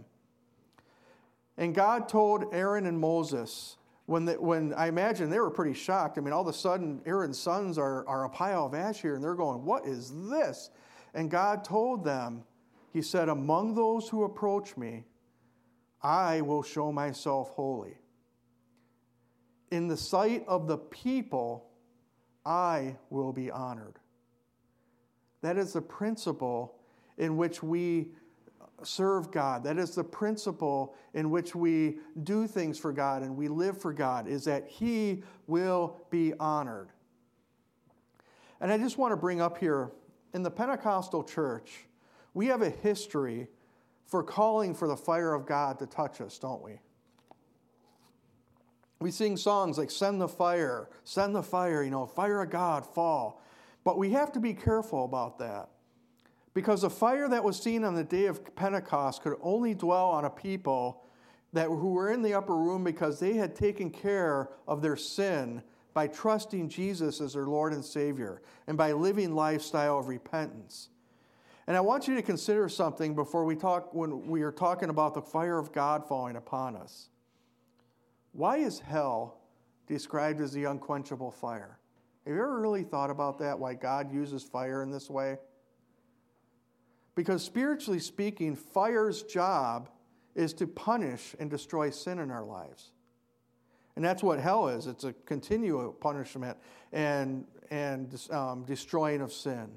And 1.56 1.74
God 1.74 2.08
told 2.08 2.46
Aaron 2.52 2.86
and 2.86 2.98
Moses, 2.98 3.76
when, 4.06 4.24
the, 4.24 4.34
when 4.34 4.74
I 4.74 4.88
imagine 4.88 5.30
they 5.30 5.38
were 5.38 5.50
pretty 5.50 5.74
shocked. 5.74 6.18
I 6.18 6.20
mean, 6.20 6.32
all 6.32 6.42
of 6.42 6.48
a 6.48 6.52
sudden, 6.52 7.00
Aaron's 7.06 7.38
sons 7.38 7.78
are, 7.78 8.06
are 8.08 8.24
a 8.24 8.28
pile 8.28 8.66
of 8.66 8.74
ash 8.74 9.00
here, 9.00 9.14
and 9.14 9.22
they're 9.22 9.34
going, 9.34 9.64
What 9.64 9.86
is 9.86 10.12
this? 10.28 10.70
And 11.14 11.30
God 11.30 11.64
told 11.64 12.04
them, 12.04 12.44
He 12.92 13.02
said, 13.02 13.28
Among 13.28 13.74
those 13.74 14.08
who 14.08 14.24
approach 14.24 14.76
me, 14.76 15.04
I 16.02 16.40
will 16.40 16.62
show 16.62 16.90
myself 16.90 17.50
holy. 17.50 17.96
In 19.70 19.88
the 19.88 19.96
sight 19.96 20.44
of 20.48 20.66
the 20.66 20.78
people, 20.78 21.70
I 22.44 22.96
will 23.08 23.32
be 23.32 23.50
honored. 23.50 23.98
That 25.42 25.58
is 25.58 25.72
the 25.72 25.82
principle 25.82 26.76
in 27.18 27.36
which 27.36 27.62
we 27.62 28.08
serve 28.82 29.30
God. 29.30 29.64
That 29.64 29.78
is 29.78 29.94
the 29.94 30.04
principle 30.04 30.94
in 31.14 31.30
which 31.30 31.54
we 31.54 31.98
do 32.22 32.46
things 32.46 32.78
for 32.78 32.92
God 32.92 33.22
and 33.22 33.36
we 33.36 33.48
live 33.48 33.80
for 33.80 33.92
God, 33.92 34.26
is 34.26 34.44
that 34.44 34.66
He 34.66 35.22
will 35.46 36.00
be 36.10 36.32
honored. 36.40 36.90
And 38.60 38.72
I 38.72 38.78
just 38.78 38.98
want 38.98 39.12
to 39.12 39.16
bring 39.16 39.40
up 39.40 39.58
here 39.58 39.90
in 40.32 40.42
the 40.42 40.50
Pentecostal 40.50 41.24
church, 41.24 41.84
we 42.34 42.46
have 42.46 42.62
a 42.62 42.70
history 42.70 43.48
for 44.06 44.22
calling 44.22 44.74
for 44.74 44.88
the 44.88 44.96
fire 44.96 45.34
of 45.34 45.46
God 45.46 45.78
to 45.78 45.86
touch 45.86 46.20
us, 46.20 46.38
don't 46.38 46.62
we? 46.62 46.78
We 49.00 49.10
sing 49.10 49.36
songs 49.36 49.78
like 49.78 49.90
Send 49.90 50.20
the 50.20 50.28
Fire, 50.28 50.88
Send 51.04 51.34
the 51.34 51.42
Fire, 51.42 51.82
you 51.82 51.90
know, 51.90 52.06
Fire 52.06 52.42
of 52.42 52.50
God, 52.50 52.86
fall. 52.86 53.42
But 53.84 53.98
we 53.98 54.10
have 54.10 54.32
to 54.32 54.40
be 54.40 54.54
careful 54.54 55.04
about 55.04 55.38
that. 55.38 55.68
Because 56.54 56.82
the 56.82 56.90
fire 56.90 57.28
that 57.28 57.42
was 57.42 57.60
seen 57.60 57.82
on 57.82 57.94
the 57.94 58.04
day 58.04 58.26
of 58.26 58.54
Pentecost 58.54 59.22
could 59.22 59.36
only 59.40 59.74
dwell 59.74 60.10
on 60.10 60.24
a 60.24 60.30
people 60.30 61.04
that, 61.52 61.66
who 61.66 61.92
were 61.92 62.10
in 62.10 62.22
the 62.22 62.34
upper 62.34 62.56
room 62.56 62.84
because 62.84 63.18
they 63.18 63.34
had 63.34 63.54
taken 63.54 63.90
care 63.90 64.50
of 64.68 64.82
their 64.82 64.96
sin 64.96 65.62
by 65.94 66.06
trusting 66.06 66.68
Jesus 66.68 67.20
as 67.20 67.34
their 67.34 67.46
Lord 67.46 67.72
and 67.72 67.84
Savior 67.84 68.42
and 68.66 68.76
by 68.76 68.92
living 68.92 69.34
lifestyle 69.34 69.98
of 69.98 70.08
repentance. 70.08 70.88
And 71.66 71.76
I 71.76 71.80
want 71.80 72.08
you 72.08 72.14
to 72.16 72.22
consider 72.22 72.68
something 72.68 73.14
before 73.14 73.44
we 73.44 73.56
talk 73.56 73.94
when 73.94 74.26
we 74.26 74.42
are 74.42 74.52
talking 74.52 74.88
about 74.88 75.14
the 75.14 75.22
fire 75.22 75.58
of 75.58 75.72
God 75.72 76.06
falling 76.06 76.36
upon 76.36 76.76
us. 76.76 77.08
Why 78.32 78.58
is 78.58 78.80
hell 78.80 79.38
described 79.86 80.40
as 80.40 80.52
the 80.52 80.64
unquenchable 80.64 81.30
fire? 81.30 81.78
Have 82.24 82.34
you 82.34 82.40
ever 82.40 82.60
really 82.60 82.84
thought 82.84 83.10
about 83.10 83.38
that? 83.40 83.58
Why 83.58 83.74
God 83.74 84.12
uses 84.12 84.42
fire 84.42 84.82
in 84.82 84.90
this 84.90 85.10
way? 85.10 85.38
Because 87.14 87.42
spiritually 87.42 87.98
speaking, 87.98 88.54
fire's 88.54 89.22
job 89.22 89.88
is 90.34 90.52
to 90.54 90.66
punish 90.66 91.34
and 91.38 91.50
destroy 91.50 91.90
sin 91.90 92.18
in 92.18 92.30
our 92.30 92.44
lives. 92.44 92.92
And 93.96 94.04
that's 94.04 94.22
what 94.22 94.38
hell 94.40 94.68
is 94.68 94.86
it's 94.86 95.04
a 95.04 95.12
continual 95.26 95.92
punishment 95.92 96.56
and, 96.92 97.44
and 97.70 98.18
um, 98.30 98.64
destroying 98.64 99.20
of 99.20 99.32
sin. 99.32 99.68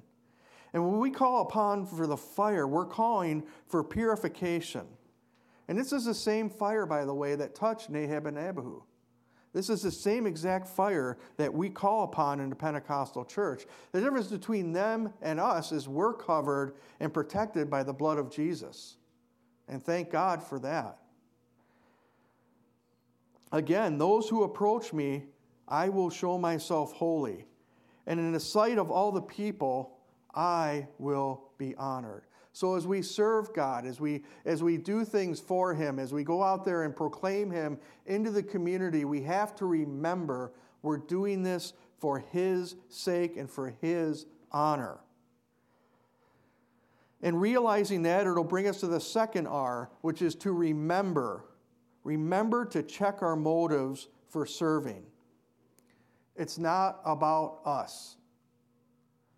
And 0.73 0.85
when 0.85 0.99
we 0.99 1.09
call 1.09 1.41
upon 1.41 1.85
for 1.85 2.05
the 2.05 2.17
fire, 2.17 2.67
we're 2.67 2.85
calling 2.85 3.43
for 3.67 3.83
purification. 3.83 4.85
And 5.67 5.77
this 5.77 5.91
is 5.91 6.05
the 6.05 6.13
same 6.13 6.49
fire, 6.49 6.85
by 6.85 7.05
the 7.05 7.13
way, 7.13 7.35
that 7.35 7.55
touched 7.55 7.89
Nadab 7.89 8.27
and 8.27 8.37
Abihu. 8.37 8.83
This 9.55 9.69
is 9.69 9.81
the 9.81 9.89
same 9.89 10.27
exact 10.27 10.67
fire 10.67 11.17
that 11.37 11.53
we 11.53 11.69
call 11.69 12.03
upon 12.03 12.41
in 12.41 12.49
the 12.49 12.57
Pentecostal 12.57 13.23
church. 13.23 13.65
The 13.93 14.01
difference 14.01 14.27
between 14.27 14.73
them 14.73 15.13
and 15.21 15.39
us 15.39 15.71
is 15.71 15.87
we're 15.87 16.13
covered 16.13 16.73
and 16.99 17.13
protected 17.13 17.69
by 17.69 17.83
the 17.83 17.93
blood 17.93 18.17
of 18.17 18.29
Jesus. 18.29 18.97
And 19.69 19.81
thank 19.81 20.11
God 20.11 20.43
for 20.43 20.59
that. 20.59 20.97
Again, 23.53 23.97
those 23.97 24.27
who 24.27 24.43
approach 24.43 24.91
me, 24.91 25.23
I 25.69 25.87
will 25.87 26.09
show 26.09 26.37
myself 26.37 26.91
holy. 26.91 27.45
And 28.07 28.19
in 28.19 28.33
the 28.33 28.41
sight 28.41 28.77
of 28.77 28.91
all 28.91 29.13
the 29.13 29.21
people, 29.21 29.99
I 30.35 30.85
will 30.97 31.45
be 31.57 31.75
honored. 31.75 32.23
So 32.55 32.75
as 32.75 32.87
we 32.87 33.01
serve 33.01 33.53
God, 33.53 33.85
as 33.85 33.99
we 33.99 34.23
as 34.45 34.63
we 34.63 34.77
do 34.77 35.03
things 35.03 35.41
for 35.41 35.73
him, 35.73 35.99
as 35.99 36.13
we 36.13 36.23
go 36.23 36.41
out 36.41 36.63
there 36.63 36.83
and 36.83 36.95
proclaim 36.95 37.51
him 37.51 37.77
into 38.05 38.31
the 38.31 38.41
community, 38.41 39.03
we 39.03 39.21
have 39.23 39.57
to 39.57 39.65
remember 39.65 40.53
we're 40.81 40.95
doing 40.95 41.43
this 41.43 41.73
for 41.97 42.19
his 42.19 42.77
sake 42.87 43.35
and 43.35 43.51
for 43.51 43.75
his 43.81 44.25
honor. 44.53 44.99
And 47.21 47.41
realizing 47.41 48.03
that, 48.03 48.25
it'll 48.25 48.45
bring 48.45 48.69
us 48.69 48.79
to 48.79 48.87
the 48.87 49.01
second 49.01 49.47
R, 49.47 49.89
which 49.99 50.21
is 50.21 50.33
to 50.35 50.53
remember. 50.53 51.43
Remember 52.05 52.63
to 52.67 52.83
check 52.83 53.21
our 53.21 53.35
motives 53.35 54.07
for 54.29 54.45
serving. 54.45 55.03
It's 56.37 56.57
not 56.57 57.01
about 57.03 57.59
us. 57.65 58.15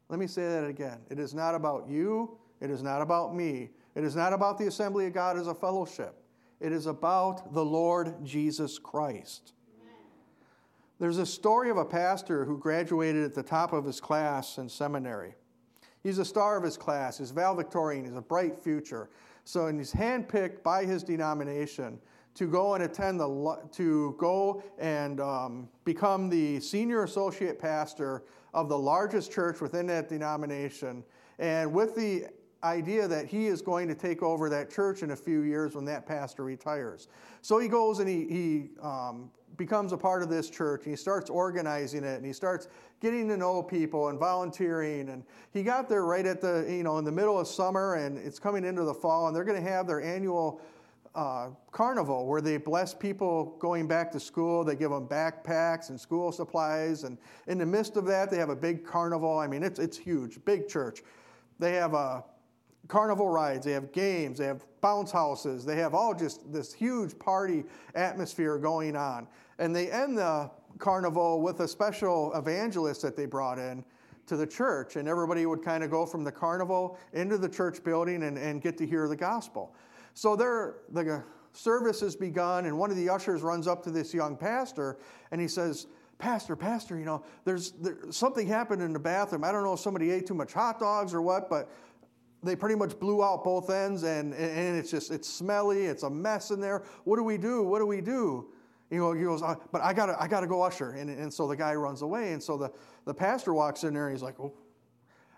Let 0.07 0.19
me 0.19 0.27
say 0.27 0.43
that 0.43 0.65
again. 0.65 0.99
It 1.09 1.17
is 1.17 1.33
not 1.33 1.55
about 1.55 1.89
you. 1.89 2.37
It 2.59 2.69
is 2.69 2.81
not 2.81 3.01
about 3.01 3.35
me. 3.35 3.69
It 3.95 4.03
is 4.03 4.15
not 4.15 4.33
about 4.33 4.57
the 4.57 4.67
assembly 4.67 5.07
of 5.07 5.13
God 5.13 5.37
as 5.37 5.47
a 5.47 5.55
fellowship. 5.55 6.15
It 6.59 6.71
is 6.71 6.87
about 6.87 7.53
the 7.53 7.63
Lord 7.63 8.15
Jesus 8.23 8.79
Christ. 8.79 9.53
There's 10.99 11.19
a 11.19 11.25
story 11.25 11.69
of 11.69 11.77
a 11.77 11.85
pastor 11.85 12.43
who 12.45 12.57
graduated 12.57 13.23
at 13.23 13.35
the 13.35 13.43
top 13.43 13.73
of 13.73 13.85
his 13.85 13.99
class 13.99 14.57
in 14.57 14.67
seminary. 14.67 15.35
He's 16.01 16.17
a 16.17 16.25
star 16.25 16.57
of 16.57 16.63
his 16.63 16.77
class. 16.77 17.19
He's 17.19 17.31
valedictorian. 17.31 18.05
He's 18.05 18.15
a 18.15 18.21
bright 18.21 18.57
future. 18.57 19.09
So, 19.43 19.67
and 19.67 19.79
he's 19.79 19.93
handpicked 19.93 20.63
by 20.63 20.85
his 20.85 21.03
denomination 21.03 21.99
to 22.33 22.47
go 22.47 22.75
and 22.75 22.83
attend 22.83 23.19
the 23.19 23.57
to 23.71 24.15
go 24.19 24.63
and 24.77 25.19
um, 25.19 25.69
become 25.85 26.29
the 26.29 26.59
senior 26.59 27.03
associate 27.03 27.59
pastor 27.59 28.23
of 28.53 28.69
the 28.69 28.77
largest 28.77 29.31
church 29.31 29.59
within 29.59 29.87
that 29.87 30.07
denomination, 30.07 31.03
and 31.39 31.71
with 31.73 31.95
the 31.95 32.27
idea 32.63 33.07
that 33.07 33.27
he 33.27 33.47
is 33.47 33.61
going 33.61 33.87
to 33.87 33.95
take 33.95 34.23
over 34.23 34.49
that 34.49 34.71
church 34.71 35.03
in 35.03 35.11
a 35.11 35.15
few 35.15 35.41
years 35.41 35.75
when 35.75 35.85
that 35.85 36.05
pastor 36.05 36.43
retires. 36.43 37.07
So 37.41 37.59
he 37.59 37.67
goes 37.67 37.99
and 37.99 38.09
he, 38.09 38.25
he 38.27 38.69
um, 38.81 39.29
becomes 39.57 39.91
a 39.93 39.97
part 39.97 40.23
of 40.23 40.29
this 40.29 40.49
church 40.49 40.81
and 40.83 40.91
he 40.91 40.95
starts 40.95 41.29
organizing 41.29 42.03
it 42.03 42.15
and 42.15 42.25
he 42.25 42.33
starts 42.33 42.67
getting 42.99 43.27
to 43.29 43.37
know 43.37 43.61
people 43.61 44.09
and 44.09 44.19
volunteering 44.19 45.09
and 45.09 45.23
he 45.51 45.63
got 45.63 45.87
there 45.87 46.05
right 46.05 46.25
at 46.25 46.41
the 46.41 46.65
you 46.69 46.83
know 46.83 46.97
in 46.97 47.05
the 47.05 47.11
middle 47.11 47.39
of 47.39 47.47
summer 47.47 47.95
and 47.95 48.17
it's 48.17 48.39
coming 48.39 48.65
into 48.65 48.83
the 48.83 48.93
fall 48.93 49.27
and 49.27 49.35
they're 49.35 49.43
going 49.43 49.61
to 49.61 49.69
have 49.69 49.87
their 49.87 50.01
annual 50.01 50.61
uh, 51.17 51.49
carnival 51.71 52.27
where 52.27 52.41
they 52.41 52.57
bless 52.57 52.93
people 52.93 53.55
going 53.57 53.87
back 53.87 54.11
to 54.11 54.19
school. 54.19 54.63
They 54.63 54.75
give 54.75 54.91
them 54.91 55.07
backpacks 55.07 55.89
and 55.89 55.99
school 55.99 56.31
supplies. 56.31 57.05
And 57.05 57.17
in 57.47 57.57
the 57.57 57.65
midst 57.65 57.97
of 57.97 58.05
that, 58.05 58.29
they 58.29 58.37
have 58.37 58.49
a 58.49 58.55
big 58.55 58.85
carnival. 58.85 59.39
I 59.39 59.47
mean, 59.47 59.63
it's, 59.63 59.79
it's 59.79 59.97
huge, 59.97 60.37
big 60.45 60.67
church. 60.67 61.01
They 61.57 61.73
have 61.73 61.95
a 61.95 62.23
carnival 62.87 63.29
rides, 63.29 63.65
they 63.65 63.73
have 63.73 63.91
games, 63.91 64.37
they 64.39 64.45
have 64.45 64.65
bounce 64.81 65.11
houses, 65.11 65.65
they 65.65 65.75
have 65.75 65.93
all 65.93 66.13
just 66.13 66.51
this 66.51 66.73
huge 66.73 67.17
party 67.19 67.63
atmosphere 67.95 68.57
going 68.57 68.95
on. 68.95 69.27
And 69.59 69.75
they 69.75 69.91
end 69.91 70.17
the 70.17 70.49
carnival 70.77 71.41
with 71.41 71.59
a 71.61 71.67
special 71.67 72.33
evangelist 72.33 73.01
that 73.01 73.15
they 73.15 73.25
brought 73.25 73.59
in 73.59 73.83
to 74.27 74.37
the 74.37 74.47
church. 74.47 74.95
And 74.95 75.07
everybody 75.07 75.45
would 75.45 75.63
kind 75.63 75.83
of 75.83 75.89
go 75.89 76.05
from 76.05 76.23
the 76.23 76.31
carnival 76.31 76.97
into 77.13 77.37
the 77.37 77.49
church 77.49 77.83
building 77.83 78.23
and, 78.23 78.37
and 78.37 78.61
get 78.61 78.77
to 78.77 78.85
hear 78.85 79.07
the 79.07 79.15
gospel. 79.15 79.73
So 80.13 80.35
there, 80.35 80.75
the 80.91 81.23
service 81.53 82.01
has 82.01 82.15
begun, 82.15 82.65
and 82.65 82.77
one 82.77 82.91
of 82.91 82.97
the 82.97 83.09
ushers 83.09 83.41
runs 83.41 83.67
up 83.67 83.83
to 83.83 83.91
this 83.91 84.13
young 84.13 84.37
pastor 84.37 84.97
and 85.31 85.41
he 85.41 85.47
says, 85.47 85.87
Pastor, 86.17 86.55
Pastor, 86.55 86.97
you 86.97 87.05
know, 87.05 87.23
there's 87.45 87.71
there, 87.73 87.97
something 88.09 88.47
happened 88.47 88.81
in 88.81 88.91
the 88.91 88.99
bathroom. 88.99 89.43
I 89.43 89.51
don't 89.51 89.63
know 89.63 89.73
if 89.73 89.79
somebody 89.79 90.09
ate 90.09 90.25
too 90.25 90.33
much 90.33 90.51
hot 90.51 90.79
dogs 90.79 91.13
or 91.13 91.21
what, 91.21 91.47
but 91.47 91.69
they 92.47 92.55
pretty 92.55 92.75
much 92.75 92.97
blew 92.99 93.23
out 93.23 93.43
both 93.43 93.69
ends 93.69 94.03
and, 94.03 94.33
and 94.33 94.77
it's 94.77 94.89
just 94.89 95.11
it's 95.11 95.27
smelly 95.27 95.85
it's 95.85 96.03
a 96.03 96.09
mess 96.09 96.51
in 96.51 96.59
there. 96.59 96.83
What 97.03 97.17
do 97.17 97.23
we 97.23 97.37
do? 97.37 97.63
What 97.63 97.79
do 97.79 97.85
we 97.85 98.01
do? 98.01 98.47
You 98.89 98.99
know 98.99 99.13
he 99.13 99.23
goes 99.23 99.43
uh, 99.43 99.55
but 99.71 99.81
i 99.81 99.93
gotta 99.93 100.15
i 100.21 100.27
gotta 100.27 100.47
go 100.47 100.61
usher. 100.61 100.91
And, 100.91 101.09
and 101.09 101.33
so 101.33 101.47
the 101.47 101.55
guy 101.55 101.75
runs 101.75 102.01
away 102.01 102.33
and 102.33 102.41
so 102.41 102.57
the, 102.57 102.71
the 103.05 103.13
pastor 103.13 103.53
walks 103.53 103.83
in 103.83 103.93
there 103.93 104.07
and 104.07 104.15
he's 104.15 104.23
like 104.23 104.39
oh 104.39 104.53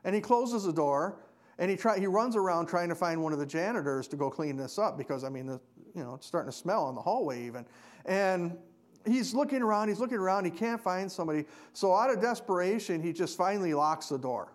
and 0.04 0.14
he 0.14 0.22
closes 0.22 0.64
the 0.64 0.74
door 0.74 1.20
and 1.58 1.70
he 1.70 1.76
try 1.76 2.00
he 2.00 2.08
runs 2.08 2.36
around 2.36 2.68
trying 2.68 2.90
to 2.90 2.96
find 2.96 3.22
one 3.22 3.34
of 3.34 3.40
the 3.40 3.46
janitors 3.46 4.08
to 4.10 4.16
go 4.16 4.30
clean 4.30 4.56
this 4.56 4.78
up 4.78 4.98
because 4.98 5.24
i 5.24 5.30
mean 5.30 5.48
the, 5.48 5.60
you 5.96 6.04
know 6.04 6.14
it's 6.14 6.28
starting 6.28 6.52
to 6.52 6.58
smell 6.58 6.90
in 6.90 6.96
the 6.96 7.02
hallway 7.02 7.46
even. 7.46 7.66
And 8.06 8.58
he's 9.06 9.34
looking 9.34 9.62
around 9.62 9.90
he's 9.90 10.00
looking 10.00 10.18
around 10.18 10.46
he 10.46 10.52
can't 10.52 10.82
find 10.82 11.12
somebody. 11.12 11.46
So 11.74 11.94
out 11.96 12.12
of 12.12 12.22
desperation 12.22 13.02
he 13.02 13.14
just 13.14 13.38
finally 13.38 13.74
locks 13.74 14.10
the 14.10 14.18
door 14.18 14.54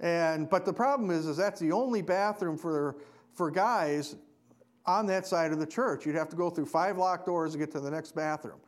and, 0.00 0.48
but 0.48 0.64
the 0.64 0.72
problem 0.72 1.10
is, 1.10 1.26
is 1.26 1.36
that's 1.36 1.60
the 1.60 1.72
only 1.72 2.02
bathroom 2.02 2.58
for, 2.58 2.96
for 3.34 3.50
guys 3.50 4.16
on 4.84 5.06
that 5.06 5.26
side 5.26 5.52
of 5.52 5.58
the 5.58 5.66
church. 5.66 6.06
You'd 6.06 6.16
have 6.16 6.28
to 6.28 6.36
go 6.36 6.50
through 6.50 6.66
five 6.66 6.98
locked 6.98 7.26
doors 7.26 7.52
to 7.52 7.58
get 7.58 7.70
to 7.72 7.80
the 7.80 7.90
next 7.90 8.14
bathroom. 8.14 8.58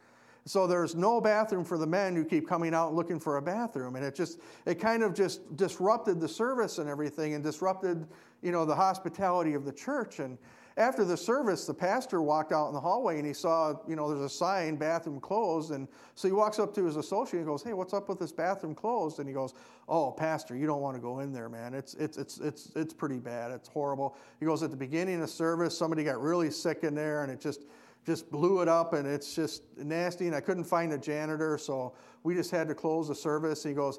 So 0.46 0.66
there's 0.66 0.94
no 0.94 1.20
bathroom 1.20 1.64
for 1.64 1.76
the 1.76 1.86
men 1.86 2.16
who 2.16 2.24
keep 2.24 2.48
coming 2.48 2.74
out 2.74 2.94
looking 2.94 3.20
for 3.20 3.36
a 3.36 3.42
bathroom. 3.42 3.96
And 3.96 4.04
it 4.04 4.14
just, 4.14 4.40
it 4.64 4.76
kind 4.76 5.02
of 5.02 5.14
just 5.14 5.56
disrupted 5.56 6.20
the 6.20 6.28
service 6.28 6.78
and 6.78 6.88
everything 6.88 7.34
and 7.34 7.44
disrupted, 7.44 8.06
you 8.40 8.50
know, 8.50 8.64
the 8.64 8.74
hospitality 8.74 9.52
of 9.52 9.66
the 9.66 9.72
church. 9.72 10.20
And, 10.20 10.38
after 10.78 11.04
the 11.04 11.16
service, 11.16 11.66
the 11.66 11.74
pastor 11.74 12.22
walked 12.22 12.52
out 12.52 12.68
in 12.68 12.72
the 12.72 12.80
hallway 12.80 13.18
and 13.18 13.26
he 13.26 13.34
saw, 13.34 13.74
you 13.88 13.96
know, 13.96 14.08
there's 14.08 14.20
a 14.20 14.32
sign, 14.32 14.76
bathroom 14.76 15.18
closed. 15.18 15.72
And 15.72 15.88
so 16.14 16.28
he 16.28 16.32
walks 16.32 16.60
up 16.60 16.72
to 16.76 16.84
his 16.84 16.94
associate 16.94 17.40
and 17.40 17.48
goes, 17.48 17.64
Hey, 17.64 17.72
what's 17.72 17.92
up 17.92 18.08
with 18.08 18.20
this 18.20 18.30
bathroom 18.30 18.76
closed? 18.76 19.18
And 19.18 19.26
he 19.28 19.34
goes, 19.34 19.54
Oh, 19.88 20.12
pastor, 20.12 20.56
you 20.56 20.66
don't 20.66 20.80
want 20.80 20.94
to 20.94 21.02
go 21.02 21.18
in 21.18 21.32
there, 21.32 21.48
man. 21.48 21.74
It's, 21.74 21.94
it's, 21.94 22.16
it's, 22.16 22.38
it's, 22.38 22.70
it's 22.76 22.94
pretty 22.94 23.18
bad. 23.18 23.50
It's 23.50 23.68
horrible. 23.68 24.16
He 24.38 24.46
goes, 24.46 24.62
At 24.62 24.70
the 24.70 24.76
beginning 24.76 25.20
of 25.20 25.28
service, 25.28 25.76
somebody 25.76 26.04
got 26.04 26.20
really 26.22 26.50
sick 26.50 26.84
in 26.84 26.94
there 26.94 27.24
and 27.24 27.32
it 27.32 27.40
just, 27.40 27.64
just 28.06 28.30
blew 28.30 28.62
it 28.62 28.68
up 28.68 28.92
and 28.92 29.06
it's 29.06 29.34
just 29.34 29.64
nasty. 29.78 30.28
And 30.28 30.36
I 30.36 30.40
couldn't 30.40 30.64
find 30.64 30.92
a 30.92 30.98
janitor, 30.98 31.58
so 31.58 31.92
we 32.22 32.34
just 32.34 32.52
had 32.52 32.68
to 32.68 32.74
close 32.76 33.08
the 33.08 33.16
service. 33.16 33.64
He 33.64 33.72
goes, 33.72 33.98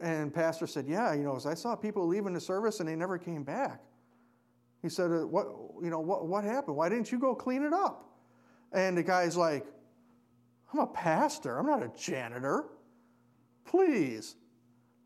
and 0.00 0.32
pastor 0.32 0.66
said, 0.66 0.86
Yeah, 0.86 1.12
you 1.12 1.24
know, 1.24 1.38
I 1.44 1.52
saw 1.52 1.76
people 1.76 2.06
leaving 2.06 2.32
the 2.32 2.40
service 2.40 2.80
and 2.80 2.88
they 2.88 2.96
never 2.96 3.18
came 3.18 3.42
back. 3.42 3.82
He 4.86 4.90
said, 4.90 5.10
uh, 5.10 5.26
What, 5.26 5.48
you 5.82 5.90
know, 5.90 5.98
what, 5.98 6.28
what 6.28 6.44
happened? 6.44 6.76
Why 6.76 6.88
didn't 6.88 7.10
you 7.10 7.18
go 7.18 7.34
clean 7.34 7.64
it 7.64 7.72
up? 7.72 8.08
And 8.72 8.96
the 8.96 9.02
guy's 9.02 9.36
like, 9.36 9.66
I'm 10.72 10.78
a 10.78 10.86
pastor. 10.86 11.58
I'm 11.58 11.66
not 11.66 11.82
a 11.82 11.90
janitor. 11.98 12.66
Please. 13.64 14.36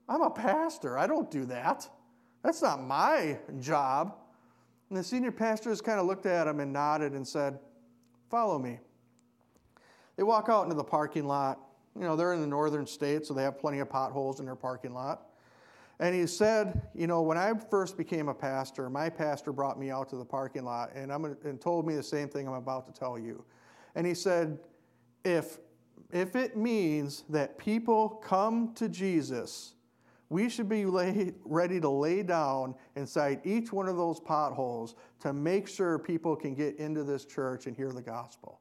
I'm 0.06 0.20
a 0.20 0.28
pastor. 0.28 0.99
I 0.99 1.06
don't 1.06 1.30
do 1.30 1.46
that. 1.46 1.88
That's 2.44 2.60
not 2.60 2.82
my 2.82 3.38
job. 3.58 4.16
And 4.90 4.99
the 4.99 5.02
senior 5.02 5.32
pastor 5.32 5.70
just 5.70 5.82
kind 5.82 5.99
of 5.99 6.04
looked 6.04 6.26
at 6.26 6.46
him 6.46 6.60
and 6.60 6.75
nodded 6.75 7.12
and 7.14 7.26
said, 7.26 7.58
Follow 8.28 8.58
me. 8.58 8.80
They 10.18 10.25
walk 10.25 10.50
out 10.50 10.64
into 10.64 10.76
the 10.76 10.84
parking 10.84 11.26
lot. 11.26 11.58
You 11.96 12.02
know, 12.02 12.16
they're 12.16 12.34
in 12.34 12.42
the 12.42 12.46
northern 12.46 12.87
states, 12.87 13.28
so 13.28 13.32
they 13.34 13.44
have 13.44 13.58
plenty 13.58 13.78
of 13.78 13.88
potholes 13.88 14.40
in 14.40 14.46
their 14.46 14.56
parking 14.56 14.92
lot. 14.92 15.29
And 16.00 16.14
he 16.14 16.26
said, 16.26 16.80
You 16.95 17.07
know, 17.07 17.21
when 17.21 17.37
I 17.38 17.52
first 17.71 17.97
became 17.97 18.28
a 18.28 18.35
pastor, 18.35 18.88
my 18.90 19.11
pastor 19.11 19.52
brought 19.52 19.78
me 19.78 19.90
out 19.90 20.09
to 20.09 20.16
the 20.16 20.25
parking 20.25 20.64
lot 20.64 20.90
and, 20.95 21.12
I'm, 21.12 21.25
and 21.45 21.61
told 21.61 21.87
me 21.87 21.95
the 21.95 22.02
same 22.02 22.28
thing 22.28 22.49
I'm 22.49 22.54
about 22.54 22.92
to 22.92 22.99
tell 22.99 23.19
you. 23.19 23.45
And 23.95 24.07
he 24.07 24.14
said, 24.14 24.59
if, 25.25 25.59
if 26.11 26.35
it 26.37 26.57
means 26.57 27.25
that 27.28 27.59
people 27.59 28.09
come 28.09 28.73
to 28.76 28.88
Jesus, 28.88 29.75
we 30.30 30.49
should 30.49 30.71
be 30.71 30.87
lay, 30.87 31.35
ready 31.45 31.78
to 31.80 31.90
lay 31.90 32.23
down 32.23 32.75
inside 32.97 33.40
each 33.45 33.71
one 33.71 33.87
of 33.87 33.99
those 33.99 34.21
potholes 34.21 34.95
to 35.21 35.35
make 35.35 35.69
sure 35.69 35.99
people 35.99 36.35
can 36.35 36.54
get 36.54 36.76
into 36.76 37.04
this 37.04 37.26
church 37.26 37.66
and 37.66 37.76
hear 37.76 37.92
the 37.92 38.00
gospel. 38.00 38.61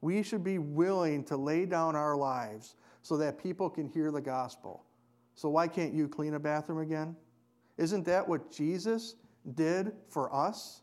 We 0.00 0.22
should 0.22 0.44
be 0.44 0.58
willing 0.58 1.24
to 1.24 1.36
lay 1.36 1.66
down 1.66 1.96
our 1.96 2.16
lives 2.16 2.76
so 3.02 3.18
that 3.18 3.36
people 3.36 3.68
can 3.68 3.88
hear 3.88 4.10
the 4.10 4.22
gospel. 4.22 4.85
So 5.36 5.50
why 5.50 5.68
can't 5.68 5.94
you 5.94 6.08
clean 6.08 6.34
a 6.34 6.40
bathroom 6.40 6.80
again? 6.80 7.14
Isn't 7.76 8.04
that 8.06 8.26
what 8.26 8.50
Jesus 8.50 9.14
did 9.54 9.92
for 10.08 10.34
us? 10.34 10.80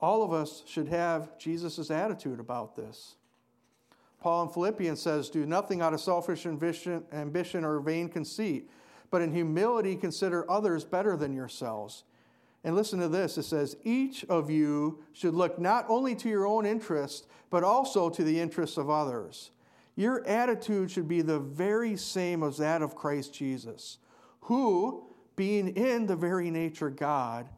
All 0.00 0.22
of 0.22 0.32
us 0.32 0.62
should 0.66 0.88
have 0.88 1.36
Jesus' 1.38 1.90
attitude 1.90 2.40
about 2.40 2.74
this. 2.74 3.16
Paul 4.20 4.44
in 4.44 4.48
Philippians 4.50 5.00
says, 5.00 5.28
Do 5.28 5.46
nothing 5.46 5.80
out 5.80 5.94
of 5.94 6.00
selfish 6.00 6.46
ambition, 6.46 7.64
or 7.64 7.80
vain 7.80 8.08
conceit, 8.08 8.70
but 9.10 9.20
in 9.20 9.32
humility 9.32 9.96
consider 9.96 10.48
others 10.50 10.84
better 10.84 11.16
than 11.16 11.34
yourselves. 11.34 12.04
And 12.64 12.76
listen 12.76 13.00
to 13.00 13.08
this 13.08 13.38
it 13.38 13.42
says, 13.44 13.76
Each 13.82 14.24
of 14.24 14.50
you 14.50 15.02
should 15.12 15.34
look 15.34 15.58
not 15.58 15.84
only 15.88 16.14
to 16.16 16.28
your 16.28 16.46
own 16.46 16.64
interest, 16.64 17.26
but 17.50 17.64
also 17.64 18.08
to 18.10 18.22
the 18.22 18.38
interests 18.38 18.76
of 18.76 18.88
others. 18.88 19.50
Your 19.96 20.26
attitude 20.26 20.90
should 20.90 21.08
be 21.08 21.22
the 21.22 21.40
very 21.40 21.96
same 21.96 22.42
as 22.42 22.58
that 22.58 22.80
of 22.80 22.94
Christ 22.94 23.34
Jesus, 23.34 23.98
who, 24.42 25.04
being 25.36 25.68
in 25.68 26.06
the 26.06 26.16
very 26.16 26.50
nature 26.50 26.88
God, 26.88 27.48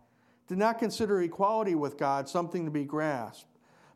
did 0.49 0.59
not 0.59 0.79
consider 0.79 1.23
equality 1.23 1.75
with 1.75 1.97
God 1.97 2.29
something 2.29 2.65
to 2.65 2.71
be 2.71 2.85
grasped, 2.85 3.47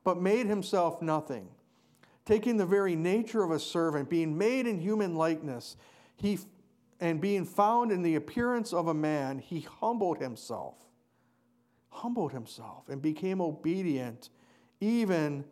but 0.05 0.21
made 0.21 0.47
himself 0.47 1.03
nothing. 1.03 1.49
Taking 2.25 2.59
the 2.59 2.67
very 2.67 2.95
nature 2.95 3.43
of 3.43 3.51
a 3.51 3.59
servant, 3.59 4.09
being 4.09 4.37
made 4.37 4.67
in 4.67 4.79
human 4.79 5.17
likeness, 5.17 5.77
he, 6.17 6.39
and 7.01 7.21
being 7.21 7.45
found 7.45 7.91
in 7.91 8.03
the 8.03 8.15
appearance 8.15 8.73
of 8.73 8.89
a 8.89 8.95
man, 8.95 9.39
he 9.39 9.61
humbled 9.61 10.19
himself 10.19 10.88
humbled 11.91 12.33
himself 12.33 12.89
and 12.89 13.01
became 13.01 13.41
obedient, 13.41 14.31
even 14.81 15.45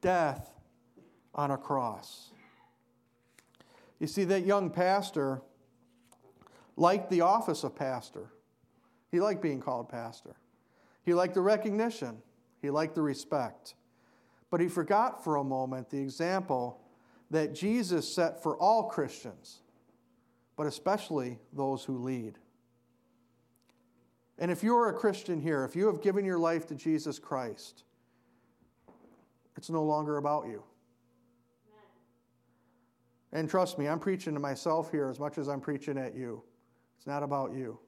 death 0.00 0.50
on 1.34 1.50
a 1.50 1.56
cross. 1.56 2.30
You 3.98 4.06
see, 4.06 4.24
that 4.24 4.46
young 4.46 4.70
pastor 4.70 5.42
liked 6.76 7.10
the 7.10 7.20
office 7.20 7.64
of 7.64 7.76
pastor. 7.76 8.32
He 9.10 9.20
liked 9.20 9.42
being 9.42 9.60
called 9.60 9.88
pastor. 9.88 10.36
He 11.04 11.14
liked 11.14 11.34
the 11.34 11.40
recognition. 11.40 12.18
He 12.62 12.70
liked 12.70 12.94
the 12.94 13.02
respect. 13.02 13.74
But 14.50 14.60
he 14.60 14.68
forgot 14.68 15.22
for 15.22 15.36
a 15.36 15.44
moment 15.44 15.90
the 15.90 15.98
example 15.98 16.80
that 17.30 17.54
Jesus 17.54 18.12
set 18.12 18.42
for 18.42 18.56
all 18.56 18.84
Christians, 18.84 19.60
but 20.56 20.66
especially 20.66 21.38
those 21.52 21.84
who 21.84 21.98
lead. 21.98 22.38
And 24.40 24.50
if 24.50 24.62
you're 24.62 24.88
a 24.88 24.94
Christian 24.94 25.38
here, 25.38 25.64
if 25.64 25.76
you 25.76 25.86
have 25.86 26.00
given 26.00 26.24
your 26.24 26.38
life 26.38 26.66
to 26.68 26.74
Jesus 26.74 27.18
Christ, 27.18 27.84
it's 29.56 29.68
no 29.68 29.84
longer 29.84 30.16
about 30.16 30.46
you. 30.46 30.62
And 33.32 33.48
trust 33.48 33.78
me, 33.78 33.86
I'm 33.86 34.00
preaching 34.00 34.32
to 34.34 34.40
myself 34.40 34.90
here 34.90 35.08
as 35.08 35.20
much 35.20 35.36
as 35.36 35.48
I'm 35.48 35.60
preaching 35.60 35.98
at 35.98 36.16
you. 36.16 36.42
It's 36.96 37.06
not 37.06 37.22
about 37.22 37.52
you. 37.52 37.78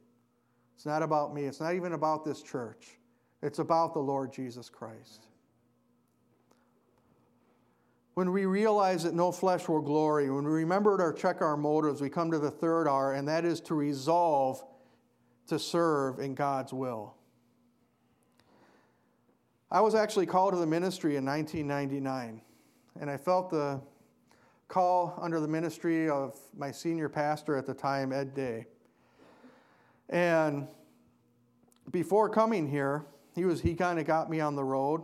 It's 0.77 0.85
not 0.85 1.03
about 1.03 1.35
me. 1.35 1.45
It's 1.45 1.61
not 1.61 1.75
even 1.75 1.95
about 1.95 2.25
this 2.25 2.43
church. 2.43 2.99
It's 3.43 3.59
about 3.59 3.95
the 3.95 4.01
Lord 4.01 4.33
Jesus 4.33 4.69
Christ. 4.69 5.27
When 8.15 8.31
we 8.31 8.45
realize 8.45 9.05
that 9.05 9.15
no 9.15 9.33
flesh 9.33 9.69
will 9.69 9.81
glory, 9.81 10.31
when 10.31 10.45
we 10.45 10.51
remember 10.51 10.99
to 10.99 11.19
check 11.19 11.41
our 11.41 11.57
motives, 11.57 12.03
we 12.03 12.11
come 12.11 12.31
to 12.31 12.39
the 12.39 12.51
third 12.51 12.87
R, 12.87 13.15
and 13.15 13.27
that 13.27 13.47
is 13.47 13.61
to 13.63 13.75
resolve 13.75 14.63
to 15.49 15.59
serve 15.59 16.19
in 16.19 16.35
God's 16.35 16.73
will. 16.73 17.15
I 19.71 19.81
was 19.81 19.95
actually 19.95 20.27
called 20.27 20.53
to 20.53 20.59
the 20.59 20.67
ministry 20.67 21.17
in 21.17 21.25
1999, 21.25 22.43
and 23.01 23.11
I 23.11 23.17
felt 23.17 23.51
the 23.51 23.81
call 24.69 25.19
under 25.21 25.41
the 25.41 25.49
ministry 25.49 26.09
of 26.09 26.39
my 26.57 26.71
senior 26.71 27.09
pastor 27.09 27.57
at 27.57 27.67
the 27.67 27.75
time, 27.75 28.13
Ed 28.13 28.35
Day. 28.35 28.67
And 30.09 30.69
before 31.91 32.29
coming 32.29 32.69
here, 32.69 33.07
he 33.35 33.45
was 33.45 33.61
he 33.61 33.75
kind 33.75 33.99
of 33.99 34.07
got 34.07 34.31
me 34.31 34.41
on 34.41 34.57
the 34.57 34.65
road. 34.65 35.03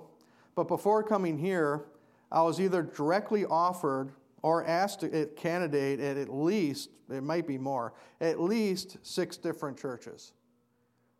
But 0.55 0.69
before 0.69 1.03
coming 1.03 1.39
here, 1.39 1.85
I 2.31 2.43
was 2.43 2.61
either 2.61 2.83
directly 2.83 3.47
offered 3.47 4.13
or 4.43 4.65
asked 4.65 5.01
to 5.01 5.27
candidate 5.37 6.01
at 6.01 6.17
at 6.17 6.33
least, 6.33 6.91
it 7.11 7.23
might 7.23 7.47
be 7.47 7.59
more, 7.59 7.93
at 8.21 8.41
least 8.41 8.99
six 9.03 9.37
different 9.37 9.79
churches 9.79 10.33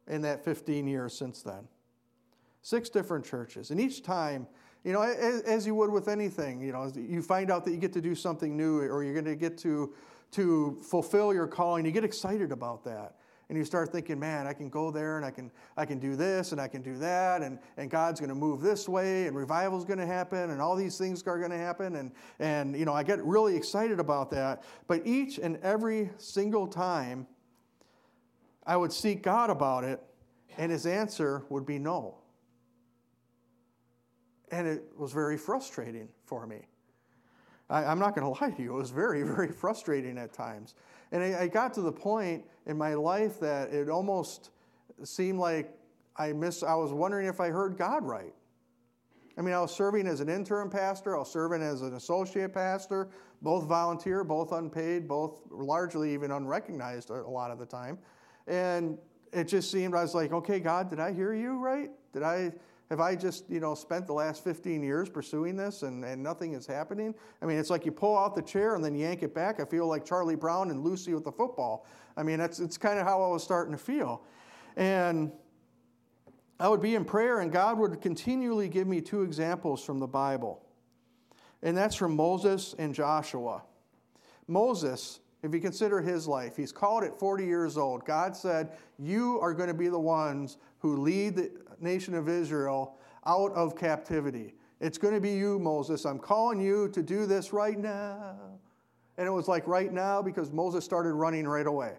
in 0.07 0.23
that 0.23 0.45
15 0.45 0.87
years 0.87 1.17
since 1.17 1.43
then. 1.43 1.69
Six 2.63 2.89
different 2.89 3.25
churches. 3.25 3.71
And 3.71 3.81
each 3.81 4.03
time, 4.03 4.47
you 4.85 4.93
know, 4.93 5.03
as, 5.03 5.43
as, 5.43 5.67
you 5.67 5.75
would 5.75 5.91
with 5.91 6.09
anything, 6.09 6.61
you 6.61 6.73
know, 6.73 6.91
you 6.95 7.23
find 7.23 7.51
out 7.51 7.65
that 7.65 7.73
you 7.73 7.77
get 7.77 7.93
to 7.95 8.01
do 8.01 8.15
something 8.15 8.57
new 8.57 8.81
or 8.81 9.03
you're 9.03 9.13
going 9.13 9.25
to 9.25 9.37
get 9.37 9.59
to, 9.59 9.95
to 10.33 10.79
fulfill 10.83 11.35
your 11.35 11.47
calling. 11.47 11.85
You 11.85 11.93
get 11.93 12.05
excited 12.05 12.53
about 12.53 12.85
that. 12.85 13.17
And 13.49 13.57
you 13.57 13.65
start 13.65 13.91
thinking, 13.91 14.19
man, 14.19 14.47
I 14.47 14.53
can 14.53 14.69
go 14.69 14.91
there 14.91 15.17
and 15.17 15.25
I 15.25 15.31
can, 15.31 15.51
I 15.77 15.87
can 15.87 15.99
do 15.99 16.17
this 16.17 16.53
and 16.53 16.61
I 16.61 16.69
can 16.69 16.83
do 16.83 16.99
that, 16.99 17.41
and, 17.41 17.59
and 17.79 17.91
God's 17.91 18.21
going 18.21 18.29
to 18.29 18.35
move 18.35 18.61
this 18.61 18.87
way, 18.87 19.27
and 19.27 19.35
revival's 19.35 19.87
going 19.87 19.99
to 19.99 20.07
happen, 20.07 20.51
and 20.51 20.61
all 20.61 20.77
these 20.77 20.99
things 20.99 21.27
are 21.27 21.39
going 21.39 21.51
to 21.51 21.57
happen. 21.57 21.97
And, 21.97 22.13
and, 22.39 22.77
you 22.77 22.85
know, 22.85 22.93
I 22.93 23.03
get 23.03 23.25
really 23.25 23.57
excited 23.57 24.01
about 24.01 24.31
that. 24.33 24.65
But 24.87 25.07
each 25.07 25.39
and 25.39 25.57
every 25.63 26.11
single 26.19 26.67
time, 26.67 27.27
I 28.67 28.77
would 28.77 28.93
seek 28.93 29.23
God 29.23 29.49
about 29.49 29.83
it, 29.83 30.03
and 30.59 30.71
his 30.71 30.85
answer 30.85 31.45
would 31.49 31.65
be 31.65 31.79
no. 31.79 32.19
And 34.51 34.67
it 34.67 34.85
was 34.97 35.13
very 35.13 35.39
frustrating 35.39 36.09
for 36.27 36.47
me. 36.47 36.67
I, 37.71 37.91
am 37.91 37.99
not 37.99 38.15
going 38.15 38.33
to 38.35 38.41
lie 38.41 38.51
to 38.51 38.63
you, 38.63 38.75
it 38.75 38.79
was 38.79 38.91
very, 38.91 39.23
very 39.23 39.53
frustrating 39.53 40.19
at 40.19 40.33
times. 40.33 40.75
And 41.13 41.23
I, 41.23 41.43
I 41.43 41.49
got 41.49 41.75
to 41.75 41.81
the 41.81 41.93
point 41.93 42.45
in 42.67 42.77
my 42.77 42.95
life 42.95 43.41
that 43.41 43.73
it 43.73 43.89
almost 43.89 44.51
seemed 45.05 45.39
like 45.39 45.75
I 46.17 46.33
missed, 46.33 46.65
I 46.65 46.75
was 46.75 46.93
wondering 46.93 47.27
if 47.27 47.41
I 47.41 47.49
heard 47.49 47.77
God 47.79 48.05
right. 48.05 48.35
I 49.37 49.41
mean, 49.41 49.55
I 49.55 49.61
was 49.61 49.73
serving 49.75 50.09
as 50.09 50.21
an 50.21 50.29
interim 50.29 50.69
pastor, 50.69 51.15
I 51.15 51.21
was 51.21 51.31
serving 51.31 51.63
as 51.63 51.83
an 51.83 51.95
associate 51.95 52.53
pastor, 52.53 53.09
both 53.41 53.65
volunteer, 53.67 54.25
both 54.25 54.51
unpaid, 54.51 55.07
both 55.07 55.43
largely 55.49 56.13
even 56.13 56.33
unrecognized 56.33 57.11
a 57.11 57.23
lot 57.23 57.53
of 57.53 57.59
the 57.61 57.67
time. 57.67 57.99
And 58.49 58.99
it 59.33 59.45
just 59.45 59.71
seemed, 59.71 59.95
I 59.95 60.03
was 60.03 60.15
like, 60.15 60.33
okay, 60.33 60.59
God, 60.59 60.91
did 60.91 60.99
I 60.99 61.13
hear 61.13 61.35
you 61.35 61.59
right? 61.59 61.91
Did 62.13 62.25
I, 62.25 62.53
Have 62.91 63.01
I 63.01 63.17
just, 63.17 63.51
you 63.51 63.61
know, 63.61 63.75
spent 63.75 64.07
the 64.07 64.15
last 64.15 64.43
15 64.43 64.83
years 64.83 65.11
pursuing 65.11 65.57
this 65.57 65.83
and, 65.83 66.05
and 66.05 66.23
nothing 66.23 66.55
is 66.55 66.67
happening? 66.67 67.15
I 67.43 67.47
mean, 67.47 67.59
it's 67.59 67.69
like 67.69 67.85
you 67.85 67.93
pull 67.93 68.17
out 68.17 68.35
the 68.35 68.43
chair 68.43 68.75
and 68.77 68.85
then 68.85 68.95
yank 68.95 69.23
it 69.23 69.35
back. 69.35 69.61
I 69.61 69.67
feel 69.67 69.87
like 69.87 70.07
Charlie 70.07 70.37
Brown 70.37 70.71
and 70.71 70.83
Lucy 70.83 71.13
with 71.13 71.25
the 71.25 71.33
football. 71.33 71.87
I 72.17 72.23
mean, 72.23 72.39
that's 72.39 72.61
it's 72.61 72.79
kind 72.79 72.99
of 72.99 73.07
how 73.07 73.23
I 73.23 73.29
was 73.29 73.43
starting 73.43 73.73
to 73.73 73.79
feel. 73.79 74.23
And 74.77 75.33
I 76.59 76.69
would 76.69 76.81
be 76.81 76.95
in 76.95 77.05
prayer, 77.05 77.41
and 77.41 77.53
God 77.53 77.79
would 77.79 78.01
continually 78.01 78.69
give 78.69 78.89
me 78.89 79.01
two 79.01 79.23
examples 79.23 79.85
from 79.85 80.01
the 80.01 80.07
Bible. 80.07 80.65
And 81.63 81.77
that's 81.77 81.95
from 81.95 82.17
Moses 82.17 82.75
and 82.79 82.95
Joshua. 82.95 83.63
Moses, 84.47 85.21
if 85.43 85.55
you 85.55 85.61
consider 85.61 86.01
his 86.01 86.27
life, 86.27 86.57
he's 86.57 86.73
called 86.73 87.05
at 87.05 87.19
40 87.19 87.45
years 87.45 87.77
old. 87.77 88.05
God 88.05 88.37
said, 88.37 88.73
You 88.99 89.39
are 89.41 89.53
going 89.53 89.69
to 89.69 89.75
be 89.75 89.89
the 89.89 89.99
ones 89.99 90.57
who 90.79 90.97
lead 90.97 91.37
the 91.37 91.51
nation 91.81 92.15
of 92.15 92.29
Israel 92.29 92.99
out 93.27 93.53
of 93.53 93.77
captivity. 93.77 94.55
It's 94.81 94.99
going 94.99 95.15
to 95.15 95.21
be 95.21 95.33
you, 95.33 95.59
Moses. 95.59 96.05
I'm 96.05 96.19
calling 96.19 96.61
you 96.61 96.89
to 96.91 97.03
do 97.03 97.27
this 97.27 97.53
right 97.53 97.79
now. 97.79 98.37
And 99.17 99.27
it 99.27 99.31
was 99.31 99.49
like 99.49 99.67
right 99.67 99.93
now 99.93 100.23
because 100.23 100.53
Moses 100.53 100.85
started 100.85 101.13
running 101.15 101.47
right 101.47 101.67
away. 101.67 101.95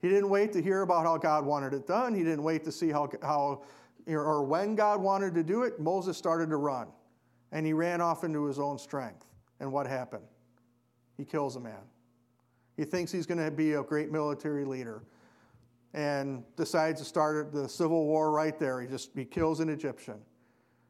He 0.00 0.08
didn't 0.08 0.30
wait 0.30 0.52
to 0.54 0.62
hear 0.62 0.82
about 0.82 1.04
how 1.04 1.18
God 1.18 1.44
wanted 1.44 1.74
it 1.74 1.86
done. 1.86 2.14
He 2.14 2.22
didn't 2.22 2.42
wait 2.42 2.64
to 2.64 2.72
see 2.72 2.90
how, 2.90 3.10
how 3.22 3.62
or 4.06 4.42
when 4.42 4.74
God 4.74 5.00
wanted 5.00 5.34
to 5.34 5.42
do 5.42 5.62
it. 5.62 5.78
Moses 5.78 6.16
started 6.16 6.50
to 6.50 6.56
run. 6.56 6.88
And 7.52 7.64
he 7.64 7.72
ran 7.72 8.00
off 8.00 8.24
into 8.24 8.44
his 8.44 8.58
own 8.58 8.78
strength. 8.78 9.26
And 9.60 9.72
what 9.72 9.86
happened? 9.86 10.24
He 11.16 11.24
kills 11.24 11.56
a 11.56 11.60
man. 11.60 11.80
He 12.76 12.84
thinks 12.84 13.12
he's 13.12 13.26
going 13.26 13.42
to 13.44 13.50
be 13.50 13.74
a 13.74 13.82
great 13.82 14.10
military 14.10 14.64
leader 14.64 15.04
and 15.94 16.42
decides 16.56 17.00
to 17.00 17.06
start 17.06 17.52
the 17.52 17.68
civil 17.68 18.04
war 18.04 18.32
right 18.32 18.58
there. 18.58 18.80
He 18.80 18.88
just 18.88 19.10
he 19.14 19.24
kills 19.24 19.60
an 19.60 19.68
Egyptian. 19.68 20.20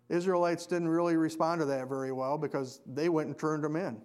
Israelites 0.09 0.67
didn't 0.67 0.89
really 0.89 1.17
respond 1.17 1.61
to 1.61 1.67
that 1.67 1.89
very 1.89 2.13
well 2.13 2.37
because 2.39 2.81
they 2.87 3.09
went 3.09 3.29
and 3.29 3.39
turned 3.39 3.65
him 3.65 3.77
in. 3.77 4.01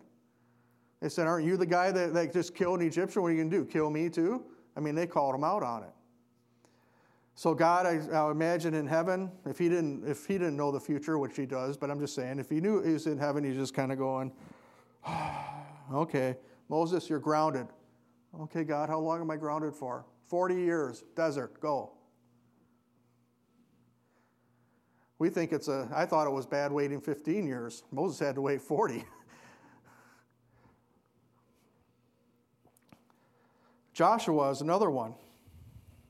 They 1.02 1.10
said, 1.10 1.28
Aren't 1.28 1.46
you 1.46 1.58
the 1.58 1.66
guy 1.66 1.92
that, 1.92 2.14
that 2.14 2.34
just 2.34 2.54
killed 2.54 2.82
an 2.82 2.88
Egyptian? 2.88 3.22
What 3.22 3.30
are 3.30 3.32
you 3.32 3.38
going 3.38 3.50
to 3.50 3.58
do? 3.60 3.66
Kill 3.66 3.90
me 3.90 4.10
too? 4.10 4.44
I 4.76 4.82
mean, 4.82 4.96
they 4.96 5.08
called 5.08 5.36
him 5.36 5.44
out 5.44 5.64
on 5.64 5.84
it. 5.84 5.94
So 7.36 7.54
God, 7.54 7.86
I, 7.86 8.00
I, 8.14 8.32
imagine 8.32 8.74
in 8.74 8.86
heaven, 8.86 9.32
if 9.46 9.58
he 9.58 9.70
didn't, 9.70 10.06
if 10.06 10.26
he 10.26 10.34
didn't 10.34 10.58
know 10.58 10.72
the 10.72 10.80
future, 10.80 11.18
which 11.18 11.38
he 11.38 11.46
does, 11.46 11.78
but 11.78 11.90
I'm 11.90 12.00
just 12.00 12.14
saying, 12.14 12.38
if 12.40 12.50
he 12.50 12.60
knew 12.60 12.82
he 12.84 12.92
was 12.92 13.08
in 13.08 13.18
heaven, 13.18 13.46
he's 13.46 13.56
just 13.56 13.74
kind 13.74 13.94
of 13.94 13.98
going, 13.98 14.34
okay, 15.94 16.36
Moses, 16.68 17.10
you're 17.10 17.20
grounded. 17.20 17.68
Okay, 18.42 18.66
God, 18.66 18.90
how 18.90 19.00
long 19.00 19.22
am 19.22 19.32
I 19.32 19.38
grounded 19.38 19.74
for? 19.74 20.06
40 20.30 20.56
years, 20.56 21.04
desert, 21.16 21.60
go. 21.60 21.92
We 25.18 25.30
think 25.30 25.52
it's 25.52 25.68
a, 25.68 25.90
I 25.94 26.06
thought 26.06 26.28
it 26.28 26.32
was 26.32 26.46
bad 26.46 26.72
waiting 26.72 27.02
15 27.02 27.46
years. 27.46 27.84
Moses 27.92 28.20
had 28.20 28.36
to 28.36 28.42
wait 28.42 28.62
40. 28.62 29.04
Joshua 33.94 34.52
is 34.52 34.62
another 34.62 34.90
one. 34.90 35.16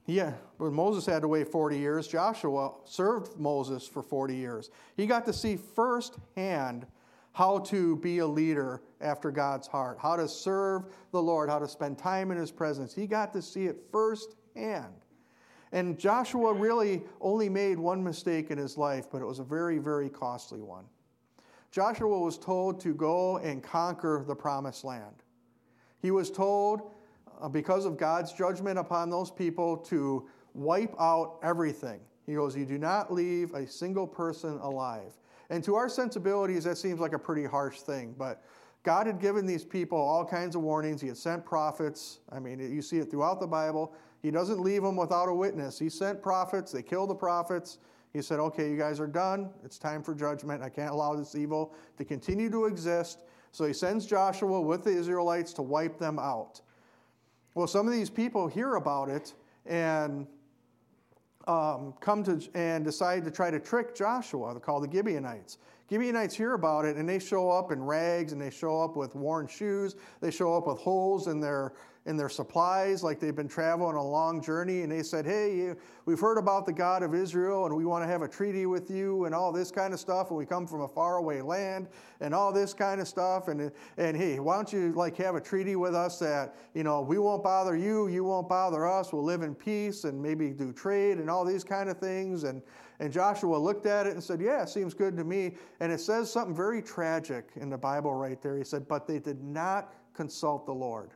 Yeah, 0.06 0.28
uh, 0.28 0.34
but 0.60 0.74
Moses 0.74 1.06
had 1.06 1.22
to 1.22 1.28
wait 1.28 1.48
40 1.48 1.78
years. 1.78 2.08
Joshua 2.08 2.74
served 2.86 3.40
Moses 3.40 3.88
for 3.88 4.04
40 4.04 4.36
years. 4.36 4.70
He 4.98 5.06
got 5.08 5.26
to 5.26 5.34
see 5.34 5.56
firsthand 5.56 6.86
how 7.32 7.60
to 7.60 7.96
be 7.96 8.20
a 8.20 8.28
leader 8.28 8.82
after 9.02 9.32
God's 9.32 9.68
heart, 9.68 9.98
how 10.02 10.16
to 10.16 10.28
serve 10.28 10.86
the 11.12 11.22
Lord, 11.22 11.50
how 11.50 11.60
to 11.60 11.68
spend 11.68 11.98
time 11.98 12.32
in 12.32 12.38
His 12.38 12.52
presence. 12.52 12.94
He 12.94 13.08
got 13.08 13.34
to 13.34 13.42
see 13.42 13.66
it 13.66 13.78
firsthand. 13.92 14.94
And 15.72 16.00
Joshua 16.00 16.54
really 16.54 17.04
only 17.22 17.48
made 17.48 17.78
one 17.78 18.04
mistake 18.04 18.50
in 18.50 18.58
his 18.58 18.78
life, 18.78 19.08
but 19.12 19.22
it 19.22 19.26
was 19.26 19.40
a 19.40 19.44
very, 19.44 19.78
very 19.78 20.10
costly 20.10 20.62
one. 20.62 20.86
Joshua 21.72 22.20
was 22.20 22.38
told 22.38 22.80
to 22.82 22.96
go 22.96 23.38
and 23.38 23.62
conquer 23.62 24.24
the 24.28 24.36
promised 24.36 24.84
land. 24.84 25.24
He 26.02 26.10
was 26.10 26.32
told, 26.32 26.92
uh, 27.40 27.50
because 27.50 27.86
of 27.86 27.98
God's 27.98 28.34
judgment 28.34 28.80
upon 28.80 29.12
those 29.12 29.30
people, 29.30 29.78
to 29.78 30.28
wipe 30.56 30.96
out 31.00 31.38
everything. 31.44 32.00
He 32.26 32.34
goes, 32.34 32.56
You 32.56 32.66
do 32.66 32.80
not 32.80 33.14
leave 33.14 33.54
a 33.54 33.68
single 33.68 34.08
person 34.08 34.58
alive. 34.62 35.14
And 35.52 35.64
to 35.64 35.76
our 35.76 35.90
sensibilities, 35.90 36.64
that 36.64 36.78
seems 36.78 37.00
like 37.00 37.14
a 37.14 37.20
pretty 37.20 37.46
harsh 37.46 37.80
thing. 37.82 38.16
But 38.18 38.44
God 38.84 39.08
had 39.08 39.20
given 39.20 39.46
these 39.46 39.66
people 39.66 39.98
all 39.98 40.26
kinds 40.26 40.56
of 40.56 40.62
warnings. 40.62 41.02
He 41.02 41.08
had 41.08 41.18
sent 41.18 41.46
prophets. 41.46 42.20
I 42.32 42.40
mean, 42.40 42.60
you 42.60 42.82
see 42.82 42.98
it 42.98 43.12
throughout 43.12 43.40
the 43.40 43.48
Bible. 43.48 43.94
He 44.22 44.32
doesn't 44.32 44.60
leave 44.60 44.84
them 44.84 44.96
without 44.96 45.28
a 45.28 45.34
witness. 45.34 45.78
He 45.78 45.90
sent 45.90 46.22
prophets. 46.22 46.72
They 46.72 46.82
killed 46.82 47.10
the 47.10 47.16
prophets. 47.16 47.78
He 48.14 48.22
said, 48.22 48.40
Okay, 48.40 48.70
you 48.70 48.78
guys 48.78 49.00
are 49.00 49.08
done. 49.08 49.50
It's 49.64 49.78
time 49.78 50.02
for 50.02 50.16
judgment. 50.16 50.64
I 50.64 50.70
can't 50.70 50.92
allow 50.92 51.16
this 51.16 51.36
evil 51.36 51.74
to 51.98 52.06
continue 52.06 52.50
to 52.50 52.66
exist. 52.66 53.24
So 53.52 53.66
he 53.66 53.74
sends 53.74 54.06
Joshua 54.06 54.62
with 54.62 54.84
the 54.84 54.92
Israelites 54.92 55.54
to 55.54 55.62
wipe 55.62 55.98
them 55.98 56.20
out. 56.20 56.62
Well, 57.56 57.68
some 57.68 57.88
of 57.88 57.94
these 57.94 58.10
people 58.10 58.48
hear 58.48 58.76
about 58.76 59.10
it 59.10 59.34
and 59.66 60.28
um, 61.50 61.96
come 62.00 62.24
to 62.24 62.40
and 62.54 62.86
decide 62.86 63.26
to 63.26 63.32
try 63.32 63.50
to 63.50 63.60
trick 63.60 63.96
Joshua. 63.96 64.54
They're 64.54 64.60
called 64.60 64.84
the 64.84 64.96
Gibeonites. 64.96 65.58
Gibeonites 65.90 66.36
hear 66.36 66.54
about 66.54 66.86
it 66.86 66.96
and 66.96 67.10
they 67.10 67.18
show 67.18 67.50
up 67.50 67.72
in 67.72 67.84
rags 67.84 68.34
and 68.34 68.40
they 68.40 68.52
show 68.52 68.80
up 68.80 68.96
with 68.96 69.16
worn 69.16 69.48
shoes. 69.48 69.96
They 70.22 70.30
show 70.30 70.56
up 70.56 70.68
with 70.68 70.78
holes 70.78 71.26
in 71.26 71.40
their 71.40 71.74
in 72.10 72.18
their 72.18 72.28
supplies, 72.28 73.04
like 73.04 73.20
they've 73.20 73.36
been 73.36 73.48
traveling 73.48 73.96
a 73.96 74.04
long 74.04 74.42
journey, 74.42 74.82
and 74.82 74.92
they 74.92 75.04
said, 75.04 75.28
Hey, 75.28 75.76
we've 76.06 76.20
heard 76.20 76.40
about 76.40 76.66
the 76.66 76.74
God 76.74 77.04
of 77.04 77.14
Israel, 77.14 77.68
and 77.68 77.76
we 77.76 77.86
want 77.86 78.04
to 78.04 78.08
have 78.08 78.24
a 78.24 78.28
treaty 78.28 78.66
with 78.66 78.90
you, 78.90 79.26
and 79.26 79.36
all 79.36 79.52
this 79.52 79.70
kind 79.70 79.94
of 79.94 80.00
stuff, 80.00 80.30
and 80.30 80.38
we 80.38 80.44
come 80.44 80.66
from 80.66 80.82
a 80.82 80.88
faraway 80.88 81.40
land, 81.42 81.88
and 82.20 82.34
all 82.34 82.52
this 82.52 82.74
kind 82.74 83.00
of 83.00 83.08
stuff, 83.08 83.48
and, 83.48 83.72
and 83.98 84.18
hey, 84.18 84.40
why 84.40 84.56
don't 84.56 84.74
you 84.74 84.92
like 84.94 85.16
have 85.18 85.36
a 85.36 85.42
treaty 85.42 85.76
with 85.76 85.94
us 85.94 86.18
that, 86.18 86.56
you 86.74 86.84
know, 86.84 87.00
we 87.00 87.20
won't 87.20 87.44
bother 87.44 87.78
you, 87.78 88.08
you 88.08 88.24
won't 88.24 88.50
bother 88.50 88.88
us, 88.88 89.14
we'll 89.14 89.24
live 89.24 89.44
in 89.44 89.54
peace, 89.54 90.04
and 90.04 90.20
maybe 90.20 90.50
do 90.50 90.74
trade, 90.74 91.20
and 91.20 91.30
all 91.30 91.46
these 91.46 91.64
kind 91.64 91.90
of 91.90 92.00
things, 92.00 92.44
and 92.44 92.64
and 93.02 93.14
Joshua 93.14 93.56
looked 93.56 93.86
at 93.86 94.08
it 94.08 94.14
and 94.14 94.22
said, 94.22 94.42
Yeah, 94.42 94.66
seems 94.66 94.94
good 94.94 95.16
to 95.16 95.24
me. 95.24 95.56
And 95.80 95.90
it 95.90 96.02
says 96.02 96.30
something 96.30 96.54
very 96.54 96.82
tragic 96.82 97.52
in 97.56 97.70
the 97.70 97.78
Bible 97.78 98.14
right 98.14 98.42
there. 98.42 98.58
He 98.58 98.66
said, 98.66 98.90
But 98.90 99.08
they 99.08 99.20
did 99.20 99.42
not 99.42 99.94
consult 100.14 100.66
the 100.66 100.74
Lord. 100.74 101.12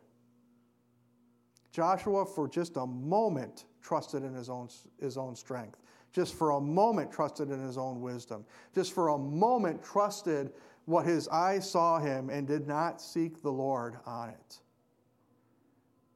Joshua, 1.74 2.24
for 2.24 2.48
just 2.48 2.78
a 2.78 2.86
moment, 2.86 3.66
trusted 3.82 4.24
in 4.24 4.34
his 4.34 4.48
own, 4.48 4.70
his 5.02 5.18
own 5.18 5.36
strength. 5.36 5.80
Just 6.14 6.36
for 6.36 6.52
a 6.52 6.62
moment, 6.62 7.12
trusted 7.12 7.50
in 7.50 7.60
his 7.60 7.80
own 7.80 8.00
wisdom. 8.00 8.46
Just 8.76 8.94
for 8.94 9.10
a 9.10 9.18
moment, 9.18 9.84
trusted 9.84 10.54
what 10.86 11.06
his 11.06 11.28
eyes 11.30 11.70
saw 11.70 12.00
him 12.00 12.30
and 12.30 12.48
did 12.48 12.68
not 12.68 13.02
seek 13.02 13.42
the 13.42 13.52
Lord 13.52 13.98
on 14.06 14.30
it. 14.30 14.60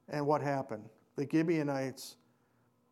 And 0.08 0.24
what 0.24 0.40
happened? 0.40 0.84
The 1.16 1.26
Gibeonites, 1.28 2.16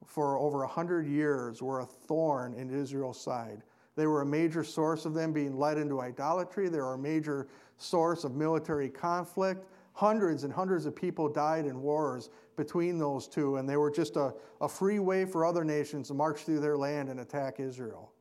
for 0.04 0.36
over 0.36 0.64
a 0.64 0.68
hundred 0.68 1.06
years, 1.06 1.62
were 1.62 1.80
a 1.80 1.86
thorn 1.86 2.54
in 2.54 2.70
Israel's 2.70 3.20
side. 3.20 3.62
They 3.94 4.08
were 4.08 4.22
a 4.22 4.26
major 4.26 4.64
source 4.64 5.04
of 5.04 5.14
them 5.14 5.32
being 5.32 5.56
led 5.56 5.78
into 5.78 6.00
idolatry. 6.00 6.68
They 6.68 6.80
were 6.80 6.94
a 6.94 6.98
major 6.98 7.46
source 7.78 8.24
of 8.24 8.34
military 8.34 8.88
conflict. 8.88 9.64
Hundreds 9.96 10.44
and 10.44 10.52
hundreds 10.52 10.84
of 10.84 10.94
people 10.94 11.26
died 11.26 11.64
in 11.64 11.80
wars 11.80 12.28
between 12.54 12.98
those 12.98 13.26
two, 13.26 13.56
and 13.56 13.66
they 13.66 13.78
were 13.78 13.90
just 13.90 14.16
a, 14.16 14.34
a 14.60 14.68
free 14.68 14.98
way 14.98 15.24
for 15.24 15.46
other 15.46 15.64
nations 15.64 16.08
to 16.08 16.14
march 16.14 16.40
through 16.42 16.60
their 16.60 16.76
land 16.76 17.08
and 17.08 17.18
attack 17.18 17.60
Israel 17.60 18.12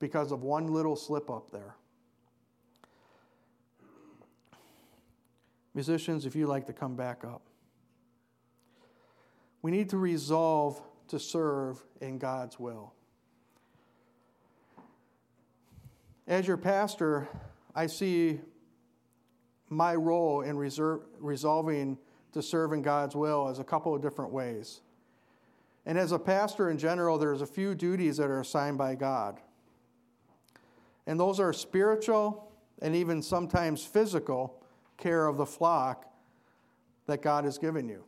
because 0.00 0.32
of 0.32 0.42
one 0.42 0.66
little 0.66 0.96
slip 0.96 1.30
up 1.30 1.50
there. 1.50 1.76
Musicians, 5.72 6.26
if 6.26 6.36
you'd 6.36 6.46
like 6.46 6.66
to 6.66 6.74
come 6.74 6.94
back 6.94 7.24
up, 7.24 7.40
we 9.62 9.70
need 9.70 9.88
to 9.88 9.96
resolve 9.96 10.78
to 11.08 11.18
serve 11.18 11.82
in 12.02 12.18
God's 12.18 12.60
will. 12.60 12.92
As 16.26 16.46
your 16.46 16.58
pastor, 16.58 17.28
I 17.74 17.86
see 17.86 18.40
my 19.70 19.94
role 19.94 20.42
in 20.42 20.56
reserve, 20.56 21.02
resolving 21.18 21.96
to 22.32 22.42
serve 22.42 22.72
in 22.72 22.82
God's 22.82 23.16
will 23.16 23.48
is 23.48 23.58
a 23.58 23.64
couple 23.64 23.94
of 23.94 24.02
different 24.02 24.32
ways. 24.32 24.82
And 25.86 25.96
as 25.96 26.12
a 26.12 26.18
pastor 26.18 26.70
in 26.70 26.76
general, 26.76 27.16
there's 27.16 27.40
a 27.40 27.46
few 27.46 27.74
duties 27.74 28.18
that 28.18 28.28
are 28.28 28.40
assigned 28.40 28.76
by 28.76 28.94
God. 28.96 29.40
And 31.06 31.18
those 31.18 31.40
are 31.40 31.52
spiritual 31.52 32.52
and 32.82 32.94
even 32.94 33.22
sometimes 33.22 33.84
physical 33.84 34.62
care 34.96 35.26
of 35.26 35.36
the 35.36 35.46
flock 35.46 36.06
that 37.06 37.22
God 37.22 37.44
has 37.44 37.58
given 37.58 37.88
you. 37.88 38.04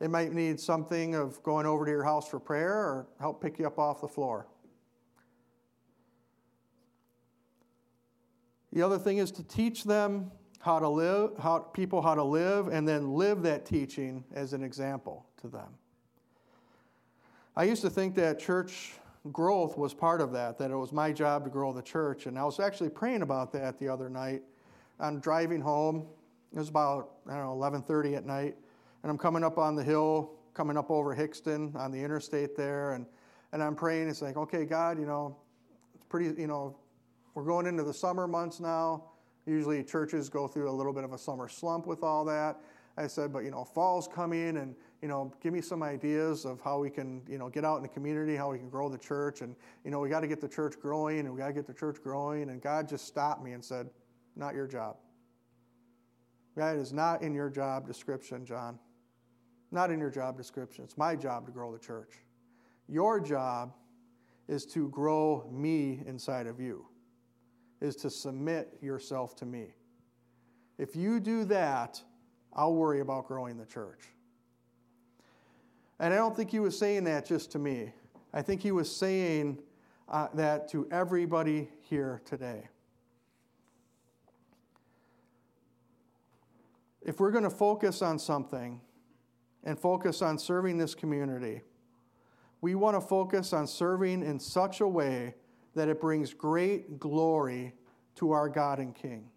It 0.00 0.10
might 0.10 0.32
need 0.32 0.60
something 0.60 1.14
of 1.14 1.42
going 1.42 1.64
over 1.64 1.84
to 1.84 1.90
your 1.90 2.04
house 2.04 2.28
for 2.28 2.38
prayer 2.38 2.74
or 2.74 3.06
help 3.18 3.40
pick 3.40 3.58
you 3.58 3.66
up 3.66 3.78
off 3.78 4.00
the 4.00 4.08
floor. 4.08 4.46
The 8.72 8.82
other 8.82 8.98
thing 8.98 9.18
is 9.18 9.30
to 9.32 9.42
teach 9.42 9.84
them 9.84 10.30
how 10.66 10.80
to 10.80 10.88
live, 10.88 11.30
how 11.38 11.60
people 11.60 12.02
how 12.02 12.14
to 12.14 12.24
live, 12.24 12.66
and 12.66 12.86
then 12.86 13.14
live 13.14 13.40
that 13.42 13.64
teaching 13.64 14.24
as 14.34 14.52
an 14.52 14.64
example 14.64 15.24
to 15.40 15.46
them. 15.46 15.68
I 17.56 17.62
used 17.64 17.82
to 17.82 17.88
think 17.88 18.16
that 18.16 18.40
church 18.40 18.94
growth 19.32 19.78
was 19.78 19.94
part 19.94 20.20
of 20.20 20.32
that, 20.32 20.58
that 20.58 20.72
it 20.72 20.76
was 20.76 20.92
my 20.92 21.12
job 21.12 21.44
to 21.44 21.50
grow 21.50 21.72
the 21.72 21.82
church. 21.82 22.26
And 22.26 22.36
I 22.36 22.44
was 22.44 22.58
actually 22.58 22.90
praying 22.90 23.22
about 23.22 23.52
that 23.52 23.78
the 23.78 23.88
other 23.88 24.10
night. 24.10 24.42
I'm 24.98 25.20
driving 25.20 25.60
home. 25.60 26.04
It 26.52 26.58
was 26.58 26.68
about, 26.68 27.12
I 27.28 27.36
don't 27.36 27.44
know, 27.44 27.56
11.30 27.56 28.16
at 28.16 28.26
night. 28.26 28.56
And 29.04 29.10
I'm 29.10 29.18
coming 29.18 29.44
up 29.44 29.58
on 29.58 29.76
the 29.76 29.84
hill, 29.84 30.32
coming 30.52 30.76
up 30.76 30.90
over 30.90 31.14
Hixton 31.14 31.76
on 31.76 31.92
the 31.92 32.02
interstate 32.02 32.56
there. 32.56 32.94
And, 32.94 33.06
and 33.52 33.62
I'm 33.62 33.76
praying. 33.76 34.08
It's 34.08 34.20
like, 34.20 34.36
okay, 34.36 34.64
God, 34.64 34.98
you 34.98 35.06
know, 35.06 35.36
it's 35.94 36.04
pretty, 36.08 36.40
you 36.40 36.48
know, 36.48 36.76
we're 37.34 37.44
going 37.44 37.66
into 37.66 37.84
the 37.84 37.94
summer 37.94 38.26
months 38.26 38.58
now. 38.58 39.04
Usually 39.46 39.82
churches 39.84 40.28
go 40.28 40.48
through 40.48 40.68
a 40.68 40.72
little 40.72 40.92
bit 40.92 41.04
of 41.04 41.12
a 41.12 41.18
summer 41.18 41.48
slump 41.48 41.86
with 41.86 42.02
all 42.02 42.24
that. 42.24 42.60
I 42.98 43.06
said, 43.06 43.32
but 43.32 43.40
you 43.40 43.50
know, 43.50 43.64
fall's 43.64 44.08
coming 44.08 44.56
and 44.56 44.74
you 45.02 45.08
know, 45.08 45.32
give 45.42 45.52
me 45.52 45.60
some 45.60 45.82
ideas 45.82 46.44
of 46.44 46.60
how 46.60 46.78
we 46.78 46.90
can, 46.90 47.22
you 47.28 47.38
know, 47.38 47.48
get 47.48 47.64
out 47.64 47.76
in 47.76 47.82
the 47.82 47.88
community, 47.88 48.34
how 48.34 48.50
we 48.50 48.58
can 48.58 48.68
grow 48.68 48.88
the 48.88 48.98
church. 48.98 49.42
And, 49.42 49.54
you 49.84 49.90
know, 49.90 50.00
we 50.00 50.08
got 50.08 50.20
to 50.20 50.26
get 50.26 50.40
the 50.40 50.48
church 50.48 50.80
growing 50.80 51.20
and 51.20 51.32
we 51.32 51.38
got 51.38 51.48
to 51.48 51.52
get 51.52 51.66
the 51.66 51.74
church 51.74 52.02
growing. 52.02 52.50
And 52.50 52.60
God 52.62 52.88
just 52.88 53.06
stopped 53.06 53.44
me 53.44 53.52
and 53.52 53.64
said, 53.64 53.88
not 54.36 54.54
your 54.54 54.66
job. 54.66 54.96
That 56.56 56.76
is 56.76 56.92
not 56.92 57.22
in 57.22 57.34
your 57.34 57.50
job 57.50 57.86
description, 57.86 58.46
John. 58.46 58.78
Not 59.70 59.90
in 59.90 60.00
your 60.00 60.10
job 60.10 60.36
description. 60.36 60.84
It's 60.84 60.96
my 60.96 61.14
job 61.14 61.44
to 61.46 61.52
grow 61.52 61.72
the 61.72 61.78
church. 61.78 62.14
Your 62.88 63.20
job 63.20 63.74
is 64.48 64.64
to 64.66 64.88
grow 64.88 65.48
me 65.52 66.02
inside 66.06 66.46
of 66.46 66.60
you, 66.60 66.86
is 67.86 67.96
to 67.96 68.10
submit 68.10 68.76
yourself 68.82 69.34
to 69.36 69.46
me. 69.46 69.68
If 70.76 70.94
you 70.94 71.20
do 71.20 71.44
that, 71.46 72.02
I'll 72.52 72.74
worry 72.74 73.00
about 73.00 73.26
growing 73.26 73.56
the 73.56 73.64
church. 73.64 74.00
And 75.98 76.12
I 76.12 76.16
don't 76.18 76.36
think 76.36 76.50
he 76.50 76.58
was 76.58 76.78
saying 76.78 77.04
that 77.04 77.24
just 77.24 77.52
to 77.52 77.58
me. 77.58 77.94
I 78.34 78.42
think 78.42 78.60
he 78.60 78.72
was 78.72 78.94
saying 78.94 79.60
uh, 80.08 80.28
that 80.34 80.68
to 80.72 80.86
everybody 80.90 81.70
here 81.80 82.20
today. 82.26 82.68
If 87.00 87.20
we're 87.20 87.30
going 87.30 87.44
to 87.44 87.50
focus 87.50 88.02
on 88.02 88.18
something 88.18 88.80
and 89.64 89.78
focus 89.78 90.20
on 90.20 90.38
serving 90.38 90.76
this 90.76 90.94
community, 90.94 91.62
we 92.60 92.74
want 92.74 92.96
to 92.96 93.00
focus 93.00 93.52
on 93.52 93.66
serving 93.66 94.22
in 94.22 94.40
such 94.40 94.80
a 94.80 94.88
way 94.88 95.34
that 95.76 95.88
it 95.88 96.00
brings 96.00 96.32
great 96.34 96.98
glory 96.98 97.74
to 98.16 98.32
our 98.32 98.48
God 98.48 98.78
and 98.78 98.94
King. 98.94 99.28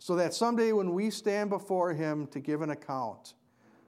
So 0.00 0.16
that 0.16 0.34
someday 0.34 0.72
when 0.72 0.92
we 0.92 1.10
stand 1.10 1.48
before 1.48 1.94
Him 1.94 2.26
to 2.28 2.40
give 2.40 2.60
an 2.60 2.70
account, 2.70 3.34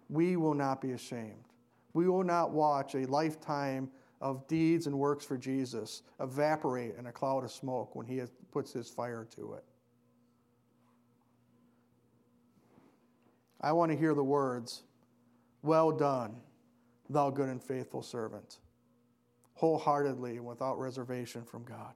we 0.09 0.37
will 0.37 0.55
not 0.55 0.81
be 0.81 0.93
ashamed. 0.93 1.45
We 1.93 2.09
will 2.09 2.23
not 2.23 2.53
watch 2.53 2.95
a 2.95 3.05
lifetime 3.07 3.91
of 4.21 4.47
deeds 4.47 4.87
and 4.87 4.97
works 4.97 5.25
for 5.25 5.37
Jesus 5.37 6.03
evaporate 6.21 6.95
in 6.97 7.07
a 7.07 7.13
cloud 7.13 7.43
of 7.43 7.51
smoke 7.51 7.97
when 7.97 8.07
He 8.07 8.23
puts 8.53 8.73
His 8.73 8.89
fire 8.89 9.27
to 9.37 9.55
it. 9.55 9.65
I 13.61 13.73
want 13.73 13.91
to 13.91 13.99
hear 13.99 14.15
the 14.15 14.25
words, 14.25 14.83
Well 15.63 15.91
done, 15.91 16.37
thou 17.09 17.31
good 17.31 17.49
and 17.49 17.63
faithful 17.63 18.03
servant, 18.03 18.59
wholeheartedly 19.61 20.39
and 20.39 20.47
without 20.47 20.81
reservation 20.81 21.45
from 21.45 21.63
God. 21.65 21.93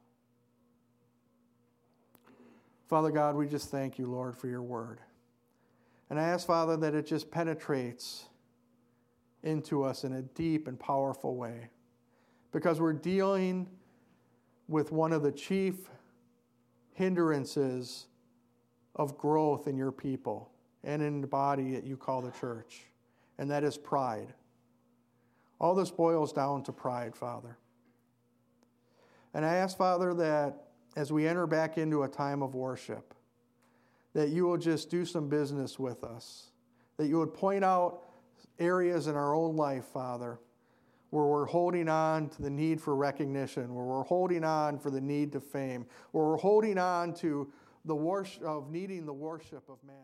Father 2.89 3.11
God, 3.11 3.37
we 3.37 3.47
just 3.47 3.71
thank 3.71 3.99
you, 3.99 4.07
Lord, 4.07 4.37
for 4.37 4.49
your 4.49 4.61
word. 4.61 5.01
And 6.11 6.21
I 6.21 6.25
ask, 6.25 6.47
Father, 6.47 6.77
that 6.77 6.95
it 6.95 7.07
just 7.07 7.31
penetrates 7.31 8.27
into 9.43 9.83
us 9.83 10.05
in 10.05 10.13
a 10.13 10.21
deep 10.21 10.69
and 10.69 10.79
powerful 10.79 11.37
way 11.37 11.71
because 12.53 12.83
we're 12.83 12.93
dealing 12.93 13.67
with 14.69 14.93
one 14.93 15.15
of 15.15 15.23
the 15.23 15.33
chief 15.33 15.77
hindrances 16.93 18.09
of 18.95 19.17
growth 19.17 19.67
in 19.69 19.79
your 19.79 19.91
people 19.91 20.51
and 20.83 21.01
in 21.01 21.23
the 21.23 21.27
body 21.27 21.73
that 21.73 21.85
you 21.85 21.97
call 21.97 22.21
the 22.21 22.31
church, 22.33 22.83
and 23.39 23.51
that 23.51 23.65
is 23.65 23.79
pride. 23.79 24.35
All 25.65 25.75
this 25.75 25.91
boils 25.91 26.31
down 26.31 26.63
to 26.65 26.73
pride, 26.73 27.17
Father. 27.17 27.57
And 29.33 29.47
I 29.47 29.55
ask, 29.55 29.79
Father, 29.79 30.13
that 30.13 30.65
as 30.95 31.11
we 31.11 31.27
enter 31.27 31.47
back 31.47 31.79
into 31.79 32.03
a 32.03 32.09
time 32.09 32.43
of 32.43 32.55
worship, 32.55 33.15
that 34.13 34.29
you 34.29 34.45
will 34.45 34.59
just 34.59 34.91
do 34.91 35.07
some 35.07 35.31
business 35.31 35.79
with 35.79 36.05
us, 36.05 36.51
that 36.99 37.07
you 37.07 37.19
would 37.19 37.33
point 37.33 37.65
out 37.65 38.03
areas 38.59 39.07
in 39.07 39.15
our 39.15 39.35
own 39.35 39.57
life, 39.57 39.87
Father, 39.87 40.39
where 41.09 41.25
we're 41.25 41.47
holding 41.47 41.89
on 41.89 42.29
to 42.29 42.43
the 42.43 42.51
need 42.51 42.79
for 42.79 42.95
recognition, 42.95 43.75
where 43.75 43.87
we're 43.87 44.05
holding 44.05 44.45
on 44.45 44.79
for 44.79 44.91
the 44.91 45.01
need 45.01 45.33
to 45.33 45.41
fame, 45.41 45.87
where 46.13 46.27
we're 46.27 46.37
holding 46.37 46.77
on 46.77 47.15
to 47.15 47.51
the 47.87 47.97
worship 47.97 48.43
of 48.43 48.71
needing 48.71 49.07
the 49.07 49.15
worship 49.15 49.67
of 49.71 49.79
man. 49.83 49.97